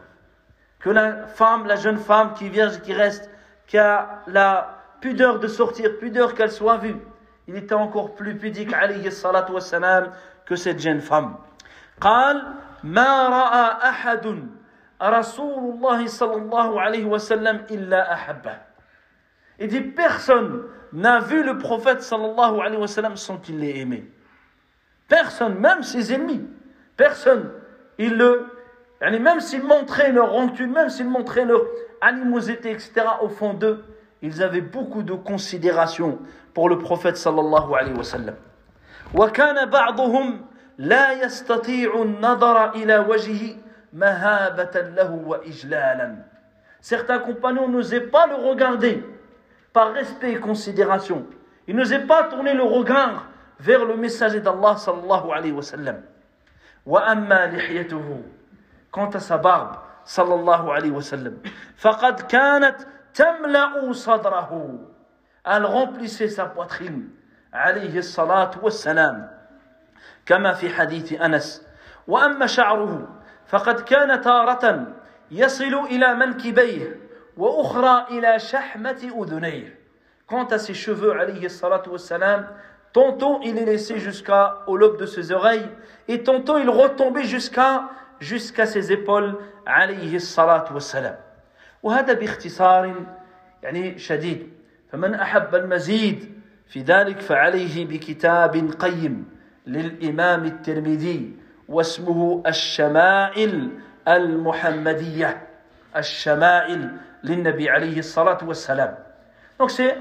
Que 0.79 0.89
la 0.89 1.27
femme, 1.27 1.65
la 1.65 1.75
jeune 1.75 1.97
femme 1.97 2.33
qui 2.33 2.47
est 2.47 2.49
vierge, 2.49 2.81
qui 2.81 2.93
reste, 2.93 3.29
qui 3.67 3.77
a 3.77 4.21
la 4.27 4.77
pudeur 5.01 5.39
de 5.39 5.47
sortir, 5.47 5.97
pudeur 5.99 6.33
qu'elle 6.33 6.51
soit 6.51 6.77
vue. 6.77 6.95
Il 7.47 7.55
était 7.55 7.75
encore 7.75 8.15
plus 8.15 8.35
pudique 8.37 8.73
alayhi 8.73 9.11
salatu 9.11 9.53
wassalam 9.53 10.11
que 10.45 10.55
cette 10.55 10.79
jeune 10.79 11.01
femme. 11.01 11.37
قال 12.01 12.43
ما 12.83 13.29
رأى 13.29 13.89
أحد 13.89 14.49
رسول 15.01 15.73
الله 15.73 16.07
صلى 16.07 16.35
الله 16.35 16.81
عليه 16.81 17.05
وسلم 17.05 17.65
إلا 17.71 18.13
أحبه 18.13 18.57
Il 19.59 19.67
dit 19.69 19.81
personne 19.81 20.63
n'a 20.93 21.19
vu 21.19 21.43
le 21.43 21.57
prophète 21.57 22.01
sallallahu 22.01 22.61
alayhi 22.61 22.77
wa 22.79 22.87
sallam 22.87 23.15
sans 23.15 23.37
qu'il 23.37 23.59
l'ait 23.59 23.79
aimé. 23.79 24.07
Personne, 25.07 25.55
même 25.55 25.81
ses 25.81 26.13
ennemis. 26.13 26.45
Personne. 26.95 27.51
Il 28.01 28.15
le, 28.17 28.45
yani 29.01 29.19
même 29.19 29.39
s'ils 29.39 29.63
montraient 29.63 30.11
leur 30.11 30.31
rancune, 30.31 30.71
même 30.71 30.89
s'ils 30.89 31.09
montraient 31.09 31.45
leur 31.45 31.61
animosité, 32.01 32.71
etc., 32.71 32.93
au 33.21 33.29
fond 33.29 33.53
d'eux, 33.53 33.83
ils 34.21 34.43
avaient 34.43 34.61
beaucoup 34.61 35.03
de 35.03 35.13
considération 35.13 36.19
pour 36.53 36.69
le 36.69 36.79
prophète 36.79 37.17
sallallahu 37.17 37.73
alayhi 37.73 37.97
wa 37.97 38.03
sallam. 38.03 38.35
وكان 39.13 39.65
بعضهم 39.69 40.41
لا 40.77 41.11
يستطيع 41.11 42.01
النظر 42.01 42.75
إلى 42.75 42.97
وجهه 42.97 43.55
مهابة 43.93 44.81
له 44.95 45.11
وإجلالا. 45.25 46.15
Certains 46.81 47.19
compagnons 47.19 47.67
n'osaient 47.67 48.01
pas 48.01 48.27
le 48.27 48.35
regarder 48.35 49.03
par 49.73 49.93
respect 49.93 50.33
et 50.33 50.39
considération. 50.39 51.25
Ils 51.67 51.75
n'osaient 51.75 52.05
pas 52.05 52.23
tourner 52.23 52.53
le 52.53 52.63
regard 52.63 53.27
vers 53.59 53.85
le 53.85 53.95
messager 53.95 54.39
d'Allah 54.39 54.77
sallallahu 54.77 55.31
alayhi 55.33 55.51
wa 55.53 55.61
sallam. 55.61 56.01
وأما 56.86 57.46
لحيته 57.46 58.22
sa 59.18 59.38
barbe 59.38 59.78
sallallahu 60.04 60.68
alayhi 60.70 60.90
wa 60.90 61.00
sallam 61.00 61.38
فقد 61.76 62.20
كانت 62.28 62.76
تملأ 63.14 63.92
صدره. 63.92 64.78
Elle 65.44 65.66
remplissait 65.66 66.28
sa 66.28 66.52
عليه 67.52 67.98
الصلاة 67.98 68.50
والسلام 68.62 69.30
كما 70.26 70.52
في 70.52 70.70
حديث 70.70 71.20
أنس. 71.20 71.66
وأما 72.06 72.46
شعره 72.46 73.08
فقد 73.46 73.80
كان 73.80 74.20
تارة 74.20 74.86
يصل 75.30 75.74
إلى 75.74 76.14
منكبيه 76.14 77.00
وأخرى 77.36 78.06
إلى 78.10 78.38
شحمة 78.38 79.12
أذنيه. 79.16 79.82
Quant 80.26 80.46
à 80.46 80.58
ses 80.58 80.72
cheveux, 80.74 81.12
alayhi 81.12 81.50
salatu 81.50 81.90
wassalam, 81.90 82.46
tantôt 82.92 83.40
il 83.42 83.58
est 83.58 83.64
laissé 83.64 83.98
jusqu'au 83.98 84.76
lobe 84.76 84.98
de 84.98 85.06
ses 85.06 85.32
oreilles, 85.32 85.68
et 86.08 86.22
tantôt 86.22 86.58
il 86.58 86.68
retombait 86.68 87.24
jusqu'à 87.24 87.88
jusqu'à 88.20 88.66
ses 88.66 88.92
épaules, 88.92 89.36
alayhi 89.66 90.20
salatu 90.20 90.72
wassalam. 90.74 91.16
وهذا 91.82 92.12
باختصار 92.12 92.94
يعني 93.62 93.98
شديد 93.98 94.50
فمن 94.92 95.14
أحب 95.14 95.54
المزيد 95.54 96.32
في 96.66 96.80
ذلك 96.82 97.20
فعليه 97.20 97.86
بكتاب 97.86 98.70
قيم 98.78 99.28
للإمام 99.66 100.44
الترمذي 100.44 101.36
واسمه 101.68 102.42
الشمائل 102.46 103.70
المحمدية 104.08 105.42
الشمائل 105.96 106.90
للنبي 107.24 107.70
عليه 107.70 107.98
الصلاة 107.98 108.38
والسلام 108.44 108.94
Donc 109.58 109.70
c'est 109.70 109.96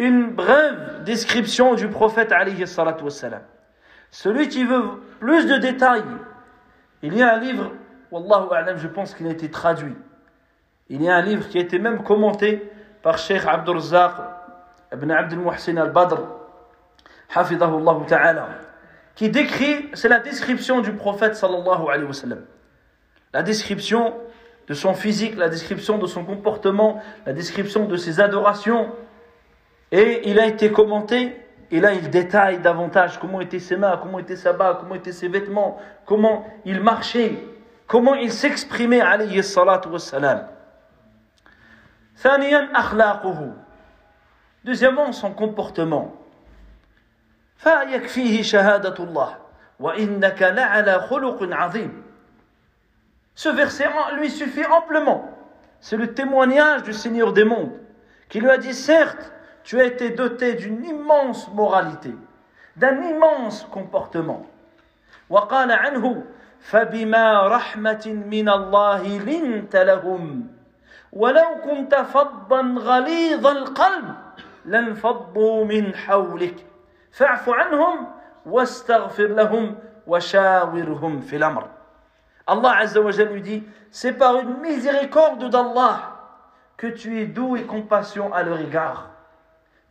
une 0.00 0.30
brève 0.30 1.04
description 1.04 1.74
du 1.74 1.88
prophète 1.88 2.32
alayhi 2.32 2.66
salatu 2.66 3.04
wassalam. 3.04 3.42
Celui 4.10 4.48
qui 4.48 4.64
veut 4.64 4.82
plus 5.20 5.46
de 5.46 5.58
détails, 5.58 6.02
il 7.02 7.14
y 7.16 7.22
a 7.22 7.34
un 7.34 7.38
livre, 7.38 7.70
Wallahu 8.10 8.48
a'lam, 8.50 8.78
je 8.78 8.88
pense 8.88 9.14
qu'il 9.14 9.26
a 9.26 9.30
été 9.30 9.50
traduit. 9.50 9.94
Il 10.88 11.02
y 11.02 11.08
a 11.08 11.16
un 11.16 11.20
livre 11.20 11.46
qui 11.48 11.58
a 11.58 11.60
été 11.60 11.78
même 11.78 12.02
commenté 12.02 12.72
par 13.02 13.18
Sheikh 13.18 13.42
Abdul 13.46 13.76
Razzaq 13.76 14.12
ibn 14.92 15.10
Abdul 15.10 15.40
Muhsin 15.40 15.76
al-Badr, 15.76 16.16
hafidahullah 17.34 17.98
ta'ala, 18.08 18.48
qui 19.14 19.28
décrit, 19.28 19.90
c'est 19.92 20.08
la 20.08 20.18
description 20.18 20.80
du 20.80 20.92
prophète 20.92 21.36
sallallahu 21.36 21.88
alayhi 21.88 22.06
wa 22.06 22.14
sallam. 22.14 22.44
La 23.34 23.42
description 23.42 24.14
de 24.66 24.72
son 24.72 24.94
physique, 24.94 25.36
la 25.36 25.50
description 25.50 25.98
de 25.98 26.06
son 26.06 26.24
comportement, 26.24 27.02
la 27.26 27.34
description 27.34 27.84
de 27.84 27.96
ses 27.96 28.18
adorations. 28.18 28.92
Et 29.91 30.29
il 30.29 30.39
a 30.39 30.47
été 30.47 30.71
commenté, 30.71 31.35
et 31.71 31.79
là 31.79 31.93
il 31.93 32.09
détaille 32.09 32.59
davantage 32.59 33.19
comment 33.19 33.41
étaient 33.41 33.59
ses 33.59 33.77
mains, 33.77 33.97
comment 34.01 34.19
était 34.19 34.35
sa 34.35 34.53
barbe, 34.53 34.79
comment 34.81 34.95
étaient 34.95 35.11
ses 35.11 35.27
vêtements, 35.27 35.79
comment 36.05 36.45
il 36.65 36.81
marchait, 36.81 37.37
comment 37.87 38.15
il 38.15 38.31
s'exprimait, 38.31 39.01
alayhi 39.01 39.43
salatu 39.43 39.89
wassalam. 39.89 40.47
ثانيا 42.17 42.71
أخلاقه 42.73 43.53
Deuxièmement, 44.63 45.11
son 45.11 45.31
comportement. 45.31 46.15
فيكفيه 47.57 48.41
شهادة 48.41 49.03
الله 49.03 49.35
وإنك 49.79 50.41
لعلى 50.41 50.99
خلق 50.99 51.53
عظيم 51.53 52.03
Ce 53.35 53.49
verset 53.49 53.87
lui 54.17 54.29
suffit 54.29 54.65
amplement. 54.65 55.29
C'est 55.81 55.97
le 55.97 56.13
témoignage 56.13 56.83
du 56.83 56.93
Seigneur 56.93 57.33
des 57.33 57.43
mondes 57.43 57.73
qui 58.29 58.39
lui 58.39 58.49
a 58.49 58.57
dit, 58.57 58.73
certes, 58.73 59.33
tu 59.63 59.79
as 59.79 59.85
été 59.85 60.11
doté 60.11 60.53
d'une 60.53 60.85
immense 60.85 61.47
moralité, 61.53 62.13
d'un 62.77 63.01
immense 63.01 63.67
comportement. 63.71 64.45
وقال 65.29 65.71
عنه 65.71 66.23
فبما 66.59 67.47
رحمة 67.47 68.23
من 68.29 68.49
الله 68.49 69.07
لنت 69.19 69.75
لهم 69.75 70.47
ولو 71.13 71.61
كنت 71.63 71.95
فظا 71.95 72.61
غليظ 72.77 73.47
القلب 73.47 74.15
لانفضوا 74.65 75.65
من 75.65 75.95
حولك 75.95 76.65
فاعف 77.11 77.49
عنهم 77.49 78.07
واستغفر 78.45 79.27
لهم 79.27 79.75
وشاورهم 80.07 81.21
في 81.21 81.35
الأمر 81.35 81.67
Allah 82.47 82.77
Azza 82.77 83.01
wa 83.01 83.11
lui 83.11 83.41
dit 83.41 83.63
C'est 83.89 84.13
par 84.13 84.35
une 84.39 84.59
miséricorde 84.61 85.49
d'Allah 85.49 86.11
que 86.77 86.87
tu 86.87 87.19
es 87.19 87.25
doux 87.25 87.55
et 87.55 87.63
compassion 87.63 88.31
à 88.33 88.43
leur 88.43 88.59
égard. 88.59 89.08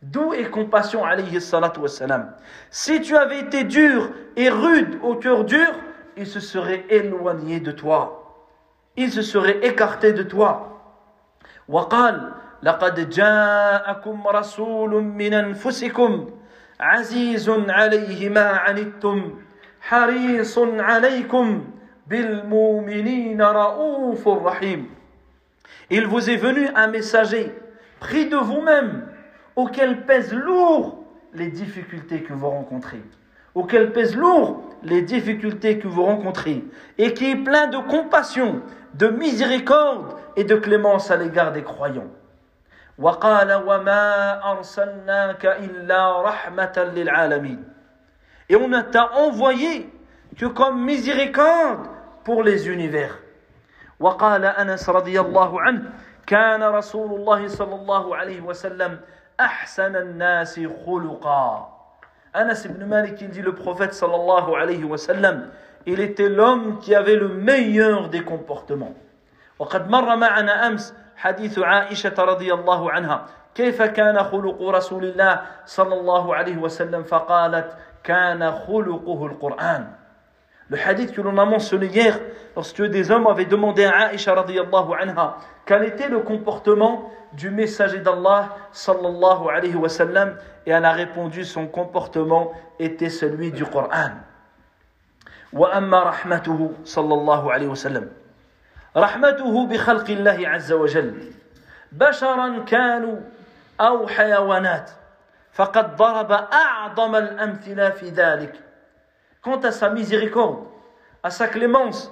Doux 0.01 0.33
et 0.33 0.45
compassion, 0.45 1.03
alayhi 1.03 1.41
salatu 1.41 1.79
wassalam. 1.79 2.31
Si 2.69 3.01
tu 3.01 3.15
avais 3.15 3.39
été 3.39 3.63
dur 3.63 4.09
et 4.35 4.49
rude 4.49 4.99
au 5.01 5.15
cœur 5.15 5.45
dur, 5.45 5.71
il 6.17 6.27
se 6.27 6.39
serait 6.39 6.85
éloigné 6.89 7.59
de 7.59 7.71
toi. 7.71 8.51
Il 8.97 9.11
se 9.11 9.21
serait 9.21 9.59
écarté 9.65 10.13
de 10.13 10.23
toi. 10.23 10.71
وقال 11.67 12.33
لقد 12.63 13.09
جاءكم 13.09 14.27
رسول 14.27 15.03
من 15.03 15.33
أنفسكم 15.33 16.29
عزيز 16.79 17.49
عليه 17.49 18.29
ما 18.29 18.47
عنتم 18.47 19.39
حريص 19.81 20.57
عليكم 20.57 21.75
il 25.89 26.05
vous 26.05 26.29
est 26.29 26.35
venu 26.35 26.67
un 26.75 26.87
messager, 26.87 27.51
pris 27.99 28.27
de 28.27 28.37
vous-même, 28.37 29.07
auquel 29.55 30.05
pèsent 30.05 30.33
lourd 30.33 31.03
les 31.33 31.47
difficultés 31.47 32.23
que 32.23 32.33
vous 32.33 32.49
rencontrez. 32.49 33.01
Auquel 33.53 33.91
pèsent 33.93 34.15
lourd 34.15 34.63
les 34.83 35.01
difficultés 35.01 35.79
que 35.79 35.87
vous 35.87 36.03
rencontrez. 36.03 36.63
Et 36.97 37.13
qui 37.13 37.31
est 37.31 37.35
plein 37.35 37.67
de 37.67 37.77
compassion, 37.77 38.61
de 38.93 39.07
miséricorde 39.07 40.15
et 40.35 40.43
de 40.43 40.55
clémence 40.55 41.11
à 41.11 41.17
l'égard 41.17 41.51
des 41.51 41.63
croyants. 41.63 42.07
Et 48.49 48.55
on 48.55 48.69
t'a 48.91 49.11
envoyé 49.15 49.89
que 50.37 50.45
comme 50.45 50.83
miséricorde 50.83 51.87
pour 52.23 52.43
les 52.43 52.69
univers. 52.69 53.21
وقال 53.99 54.45
أنس 54.45 54.89
رضي 54.89 55.19
الله 55.19 55.61
عنه 55.61 55.83
كان 56.27 56.63
رسول 56.63 57.15
الله 57.15 57.47
صلى 57.47 57.75
الله 57.75 58.15
عليه 58.15 58.41
وسلم 58.41 58.99
أحسن 59.40 59.96
الناس 59.96 60.60
خلقا. 60.86 61.68
أنس 62.36 62.66
بن 62.66 62.88
مالك 62.88 63.22
يقول 63.22 63.58
prophète 63.58 63.92
صلى 63.92 64.14
الله 64.14 64.56
عليه 64.56 64.84
وسلم 64.84 65.50
il 65.86 66.00
était 66.00 66.28
كي 66.84 66.96
أفي 66.96 66.96
avait 66.96 67.16
le 67.16 67.28
meilleur 67.28 68.10
des 68.10 68.20
وقد 69.58 69.90
مر 69.90 70.16
معنا 70.16 70.66
أمس 70.66 70.94
حديث 71.16 71.58
عائشة 71.58 72.14
رضي 72.18 72.54
الله 72.54 72.90
عنها. 72.90 73.26
كيف 73.54 73.82
كان 73.82 74.24
خلق 74.24 74.62
رسول 74.62 75.04
الله 75.04 75.40
صلى 75.66 75.94
الله 75.94 76.34
عليه 76.34 76.56
وسلم؟ 76.56 77.02
فقالت 77.02 77.76
كان 78.04 78.52
خلقه 78.52 79.26
القرآن. 79.26 79.92
Le 80.69 80.77
hadith 80.79 81.13
que 81.13 81.21
l'on 81.21 81.37
a 81.37 81.45
mentionné 81.45 81.87
hier, 81.87 82.19
lorsque 82.55 82.81
des 82.81 83.11
hommes 83.11 83.27
avaient 83.27 83.45
demandé 83.45 83.85
à 83.85 84.13
Aisha 84.13 84.33
radiyallahu 84.33 84.93
anha 84.99 85.37
quel 85.65 85.83
était 85.83 86.09
le 86.09 86.19
comportement 86.19 87.11
du 87.33 87.49
messager 87.49 87.99
d'Allah 87.99 88.55
sallallahu 88.71 89.49
alayhi 89.49 89.75
wa 89.75 89.89
sallam, 89.89 90.37
et 90.65 90.71
elle 90.71 90.85
a 90.85 90.91
répondu 90.91 91.43
son 91.43 91.67
comportement 91.67 92.51
était 92.79 93.09
celui 93.09 93.51
du 93.51 93.65
Coran. 93.65 94.11
وأما 95.53 96.03
رحمته 96.03 96.71
صلى 96.83 97.13
الله 97.13 97.53
عليه 97.53 97.67
وسلم 97.67 98.11
رحمته 98.97 99.67
بخلق 99.67 100.09
الله 100.09 100.49
عز 100.49 100.71
وجل 100.71 101.31
بشرا 101.91 102.59
كانوا 102.67 103.17
أو 103.81 104.07
حيوانات 104.07 104.91
فقد 105.51 105.95
ضرب 105.95 106.31
أعظم 106.31 107.15
الأمثلة 107.15 107.89
في 107.89 108.09
ذلك 108.09 108.53
quant 109.41 109.59
à 109.59 109.71
sa 109.71 109.89
miséricorde, 109.89 110.59
à 111.23 111.29
sa 111.29 111.47
clémence, 111.47 112.11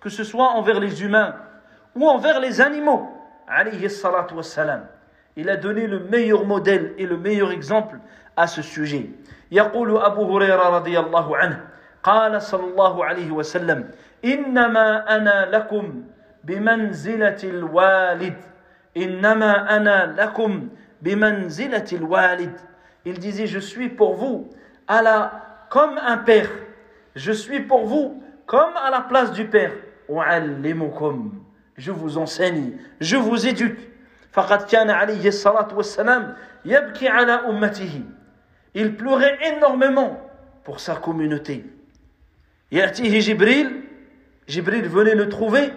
que 0.00 0.08
ce 0.08 0.24
soit 0.24 0.50
envers 0.50 0.80
les 0.80 1.02
humains 1.02 1.36
ou 1.94 2.08
envers 2.08 2.40
les 2.40 2.60
animaux, 2.60 3.08
il 5.36 5.48
a 5.50 5.56
donné 5.56 5.86
le 5.86 6.00
meilleur 6.00 6.44
modèle 6.44 6.94
et 6.98 7.06
le 7.06 7.16
meilleur 7.16 7.50
exemple 7.52 7.98
à 8.36 8.46
ce 8.46 8.62
sujet. 8.62 9.10
يقول 9.52 9.96
أبو 9.96 10.36
هريرة 10.36 10.68
رضي 10.68 10.98
الله 10.98 11.36
عنه 11.36 11.60
قال 12.02 12.42
صلى 12.42 12.64
الله 12.64 13.04
عليه 13.04 13.30
وسلم 13.30 13.90
إنما 14.24 15.16
أنا 15.16 15.48
لكم 15.52 16.02
بمنزلة 16.44 17.36
الوالد 17.44 18.36
إنما 18.96 19.76
أنا 19.76 20.14
لكم 20.18 20.68
بمنزلة 21.02 21.88
الوالد 21.92 22.56
Il 23.04 23.18
disait, 23.18 23.46
je 23.48 23.58
suis 23.58 23.88
pour 23.88 24.14
vous 24.14 24.48
à 24.86 25.02
la 25.02 25.45
comme 25.70 25.98
un 25.98 26.18
père. 26.18 26.50
Je 27.14 27.32
suis 27.32 27.60
pour 27.60 27.86
vous 27.86 28.22
comme 28.46 28.76
à 28.76 28.90
la 28.90 29.00
place 29.00 29.32
du 29.32 29.44
père. 29.46 29.72
Je 31.76 31.90
vous 31.90 32.18
enseigne, 32.18 32.72
je 33.00 33.16
vous 33.16 33.46
éduque. 33.46 33.78
فقد 34.32 34.62
كان 34.62 34.90
عليه 34.90 35.28
الصلاة 35.28 35.68
والسلام 35.76 36.36
يبكي 36.64 37.08
على 37.08 37.32
أمته. 37.32 38.02
Il 38.74 38.96
pleurait 38.96 39.38
énormément 39.44 40.18
pour 40.64 40.80
sa 40.80 40.96
communauté. 40.96 41.64
يأتيه 42.72 43.20
جبريل 43.20 43.82
جبريل 44.48 44.88
venait 44.88 45.14
le 45.14 45.28
trouver 45.28 45.72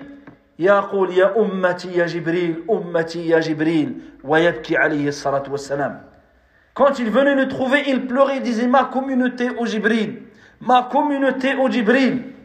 يقول 0.60 1.12
يا 1.12 1.40
أمتي 1.40 1.98
يا 1.98 2.06
جبريل 2.06 2.64
أمتي 2.70 3.28
يا 3.28 3.40
جبريل 3.40 4.00
ويبكي 4.24 4.78
عليه 4.78 5.08
الصلاة 5.08 5.44
والسلام 5.52 6.06
Quand 6.80 7.00
il 7.00 7.10
venait 7.10 7.36
le 7.36 7.48
trouver, 7.48 7.84
il 7.88 8.06
pleurait, 8.08 8.38
il 8.38 8.44
disait 8.44 8.68
Ma 8.68 8.86
communauté 8.86 9.50
au 9.50 9.66
Jibril, 9.66 10.24
ma 10.60 10.84
communauté 10.84 11.56
au 11.56 11.70
Jibril. 11.70 12.36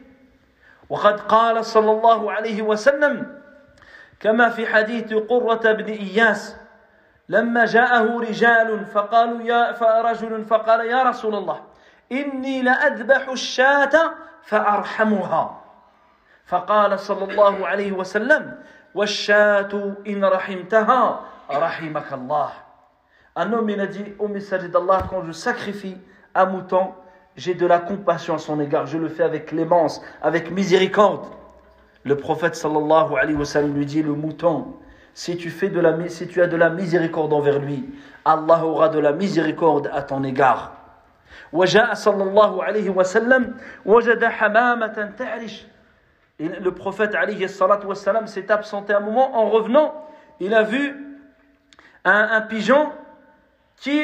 وقد 0.90 1.20
قال 1.20 1.64
صلى 1.64 1.90
الله 1.90 2.32
عليه 2.32 2.62
وسلم 2.62 3.40
كما 4.20 4.48
في 4.48 4.66
حديث 4.66 5.14
قرة 5.14 5.72
بن 5.72 5.84
إياس 5.84 6.56
لما 7.28 7.64
جاءه 7.64 8.20
رجال 8.20 8.86
فقالوا 8.86 9.42
يا 9.42 9.72
فرجل 9.72 10.44
فقال 10.44 10.86
يا 10.86 11.02
رسول 11.02 11.34
الله 11.34 11.60
إني 12.12 12.62
لأذبح 12.62 13.28
الشاة 13.28 14.12
فأرحمها 14.42 15.60
فقال 16.46 17.00
صلى 17.00 17.24
الله 17.24 17.66
عليه 17.66 17.92
وسلم 17.92 18.58
والشاة 18.94 19.94
إن 20.06 20.24
رحمتها 20.24 21.20
رحمك 21.50 22.12
الله 22.12 22.50
Un 23.36 23.52
homme, 23.52 23.70
il 23.70 23.80
a 23.80 23.86
dit 23.86 24.04
au 24.18 24.28
messager 24.28 24.68
d'Allah, 24.68 25.04
quand 25.08 25.24
je 25.24 25.32
sacrifie 25.32 25.96
un 26.34 26.46
mouton, 26.46 26.92
j'ai 27.36 27.54
de 27.54 27.66
la 27.66 27.78
compassion 27.78 28.34
à 28.34 28.38
son 28.38 28.60
égard, 28.60 28.86
je 28.86 28.98
le 28.98 29.08
fais 29.08 29.22
avec 29.22 29.46
clémence, 29.46 30.02
avec 30.20 30.50
miséricorde. 30.50 31.26
Le 32.04 32.16
prophète 32.16 32.56
sallallahu 32.56 33.14
alayhi 33.20 33.36
wa 33.36 33.44
sallam 33.44 33.74
lui 33.74 33.86
dit, 33.86 34.02
le 34.02 34.14
mouton, 34.14 34.74
si 35.14 35.36
tu, 35.36 35.50
fais 35.50 35.68
de 35.68 35.80
la, 35.80 36.08
si 36.08 36.28
tu 36.28 36.42
as 36.42 36.46
de 36.46 36.56
la 36.56 36.70
miséricorde 36.70 37.32
envers 37.32 37.58
lui, 37.58 37.88
Allah 38.24 38.64
aura 38.64 38.88
de 38.88 38.98
la 38.98 39.12
miséricorde 39.12 39.90
à 39.92 40.02
ton 40.02 40.24
égard. 40.24 40.76
وجاء 41.52 41.94
صلى 41.94 42.22
الله 42.22 42.64
عليه 42.64 42.90
وسلم 42.90 43.54
وجد 43.86 44.24
حمامة 44.24 45.12
تعرش 45.18 45.66
le 46.40 46.70
prophète 46.70 47.14
alayhi 47.14 47.48
sallam 47.48 48.26
s'est 48.26 48.50
absenté 48.50 48.94
un 48.94 49.00
moment 49.00 49.36
en 49.36 49.50
revenant 49.50 49.94
il 50.40 50.54
a 50.54 50.62
vu 50.62 50.96
un, 52.04 52.28
un 52.32 52.40
pigeon 52.40 52.90
qui 53.77 54.03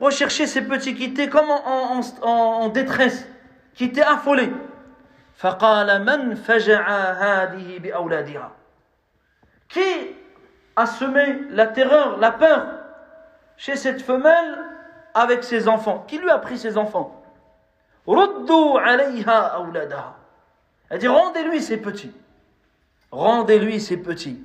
recherchait 0.00 0.46
ses 0.46 0.62
petits, 0.62 0.94
qui 0.94 1.04
étaient 1.04 1.28
comme 1.28 1.50
en, 1.50 2.00
en 2.22 2.68
détresse, 2.68 3.26
qui 3.74 3.84
étaient 3.84 4.02
affolés. 4.02 4.52
Qui 9.68 9.80
a 10.76 10.86
semé 10.86 11.44
la 11.50 11.66
terreur, 11.66 12.18
la 12.18 12.30
peur 12.32 12.66
chez 13.56 13.76
cette 13.76 14.02
femelle 14.02 14.58
avec 15.14 15.44
ses 15.44 15.66
enfants? 15.68 16.04
Qui 16.06 16.18
lui 16.18 16.28
a 16.30 16.38
pris 16.38 16.58
ses 16.58 16.76
enfants? 16.76 17.22
Elle 20.90 20.98
dit 20.98 21.08
rendez-lui 21.08 21.62
ses 21.62 21.76
petits. 21.76 22.12
Rendez-lui 23.10 23.80
ses 23.80 23.96
petits. 23.96 24.44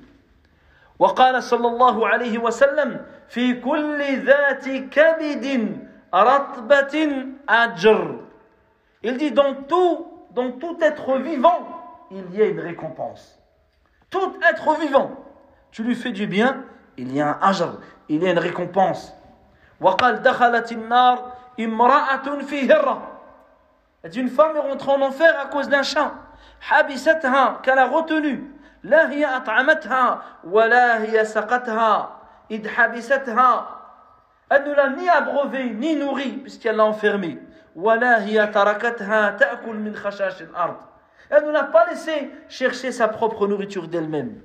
وقال 0.99 1.43
صلى 1.43 1.67
الله 1.67 2.07
عليه 2.07 2.37
وسلم 2.37 3.05
في 3.29 3.53
كل 3.53 4.25
ذات 4.25 4.69
كبد 4.69 5.77
رطبة 6.13 7.25
أجر 7.49 8.17
Il 9.03 9.17
dit 9.17 9.31
dans 9.31 9.55
tout, 9.67 10.05
dans 10.29 10.51
tout 10.51 10.77
être 10.79 11.17
vivant, 11.17 11.67
il 12.11 12.35
y 12.35 12.41
a 12.43 12.45
une 12.45 12.59
récompense. 12.59 13.39
Tout 14.11 14.33
être 14.47 14.79
vivant, 14.79 15.11
tu 15.71 15.81
lui 15.83 15.95
fais 15.95 16.11
du 16.11 16.27
bien, 16.27 16.63
il 16.97 17.11
y 17.15 17.19
a 17.19 17.29
un 17.29 17.39
ajr, 17.41 17.79
il 18.09 18.21
y 18.21 18.27
a 18.27 18.31
une 18.31 18.39
récompense. 18.39 19.15
وقال 19.81 20.21
دخلت 20.21 20.71
النار 20.71 21.33
امرأة 21.59 22.41
في 22.41 22.71
هرة. 22.71 23.01
Une 24.15 24.29
femme 24.29 24.55
est 24.55 24.59
rentrée 24.59 24.91
en 24.91 25.01
enfer 25.01 25.33
à 25.39 25.45
cause 25.47 25.67
d'un 25.67 25.83
chat. 25.83 26.11
حبستها 26.61 27.61
qu'elle 27.63 27.79
a 27.79 27.87
retenu. 27.87 28.51
لا 28.86 29.10
هي 29.10 29.36
أطعمتها 29.36 30.22
ولا 30.44 31.02
هي 31.02 31.24
سقتها 31.24 32.10
إذ 32.50 32.68
حبستها 32.68 33.66
Elle 34.48 34.62
ne 34.62 34.74
l'a 34.74 34.88
ni 34.90 35.08
abreuvée 35.08 35.70
ni 35.70 35.96
nourrie 35.96 36.36
puisqu'elle 36.36 36.76
l'a 36.76 36.84
enfermée. 36.84 37.38
ولا 37.76 38.24
هي 38.24 38.46
تركتها 38.46 39.30
تأكل 39.30 39.74
من 39.76 39.96
خشاش 39.96 40.42
الأرض. 40.42 40.76
Elle 41.30 41.44
ne 41.46 41.50
l'a 41.50 41.64
pas 41.64 41.86
laissé 41.90 42.30
chercher 42.48 42.92
sa 42.92 43.08
propre 43.08 43.48
nourriture 43.48 43.88
d'elle-même. 43.88 44.40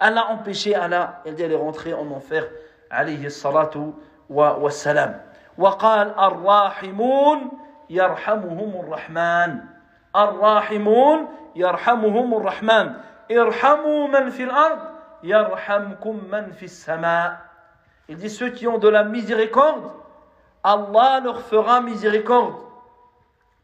Elle 0.00 0.14
l'a 0.14 0.26
empêchée, 0.26 0.74
elle, 0.74 0.92
a, 0.92 1.22
elle 1.24 1.36
dit 1.36 1.44
elle 1.44 1.52
est 1.52 1.56
rentrée 1.56 1.94
en 1.94 2.10
enfer. 2.10 2.44
عليه 2.90 3.26
الصلاة 3.26 3.92
والسلام. 4.30 5.20
وقال 5.58 6.18
الراحمون 6.18 7.50
يرحمهم 7.90 8.80
الرحمن. 8.80 9.60
الراحمون 10.16 11.28
يرحمهم 11.56 12.34
الرحمن. 12.34 12.94
Irhamu 13.30 14.08
man 14.08 14.30
fil 14.30 14.50
ard, 14.50 14.78
yarhamkum 15.22 16.28
man 16.28 16.52
fis 16.52 16.68
sama. 16.68 17.38
Il 18.08 18.16
dit 18.16 18.30
ceux 18.30 18.50
qui 18.50 18.66
ont 18.66 18.78
de 18.78 18.88
la 18.88 19.04
miséricorde, 19.04 19.90
Allah 20.64 21.20
leur 21.22 21.42
fera 21.42 21.80
miséricorde. 21.80 22.54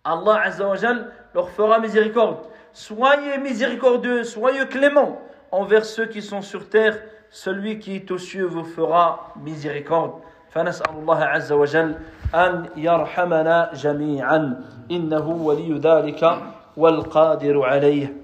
Allah 0.04 0.42
Azzawajal 0.44 1.12
leur 1.34 1.48
fera 1.50 1.78
miséricorde. 1.78 2.38
Soyez 2.72 3.38
miséricordieux, 3.38 4.24
soyez 4.24 4.66
clément 4.66 5.18
envers 5.50 5.84
ceux 5.84 6.06
qui 6.06 6.20
sont 6.20 6.42
sur 6.42 6.68
terre. 6.68 6.98
Celui 7.30 7.78
qui 7.78 7.96
est 7.96 8.10
aux 8.10 8.18
cieux 8.18 8.46
vous 8.46 8.64
fera 8.64 9.32
miséricorde. 9.36 10.20
فنسأل 10.54 10.90
الله 10.90 11.24
عز 11.24 11.52
وجل 11.52 11.94
أن 12.34 12.66
يرحمنا 12.76 13.70
جميعا 13.74 14.64
إنه 14.90 15.28
ولي 15.28 15.78
ذلك 15.78 16.38
والقادر 16.76 17.64
عليه 17.64 18.23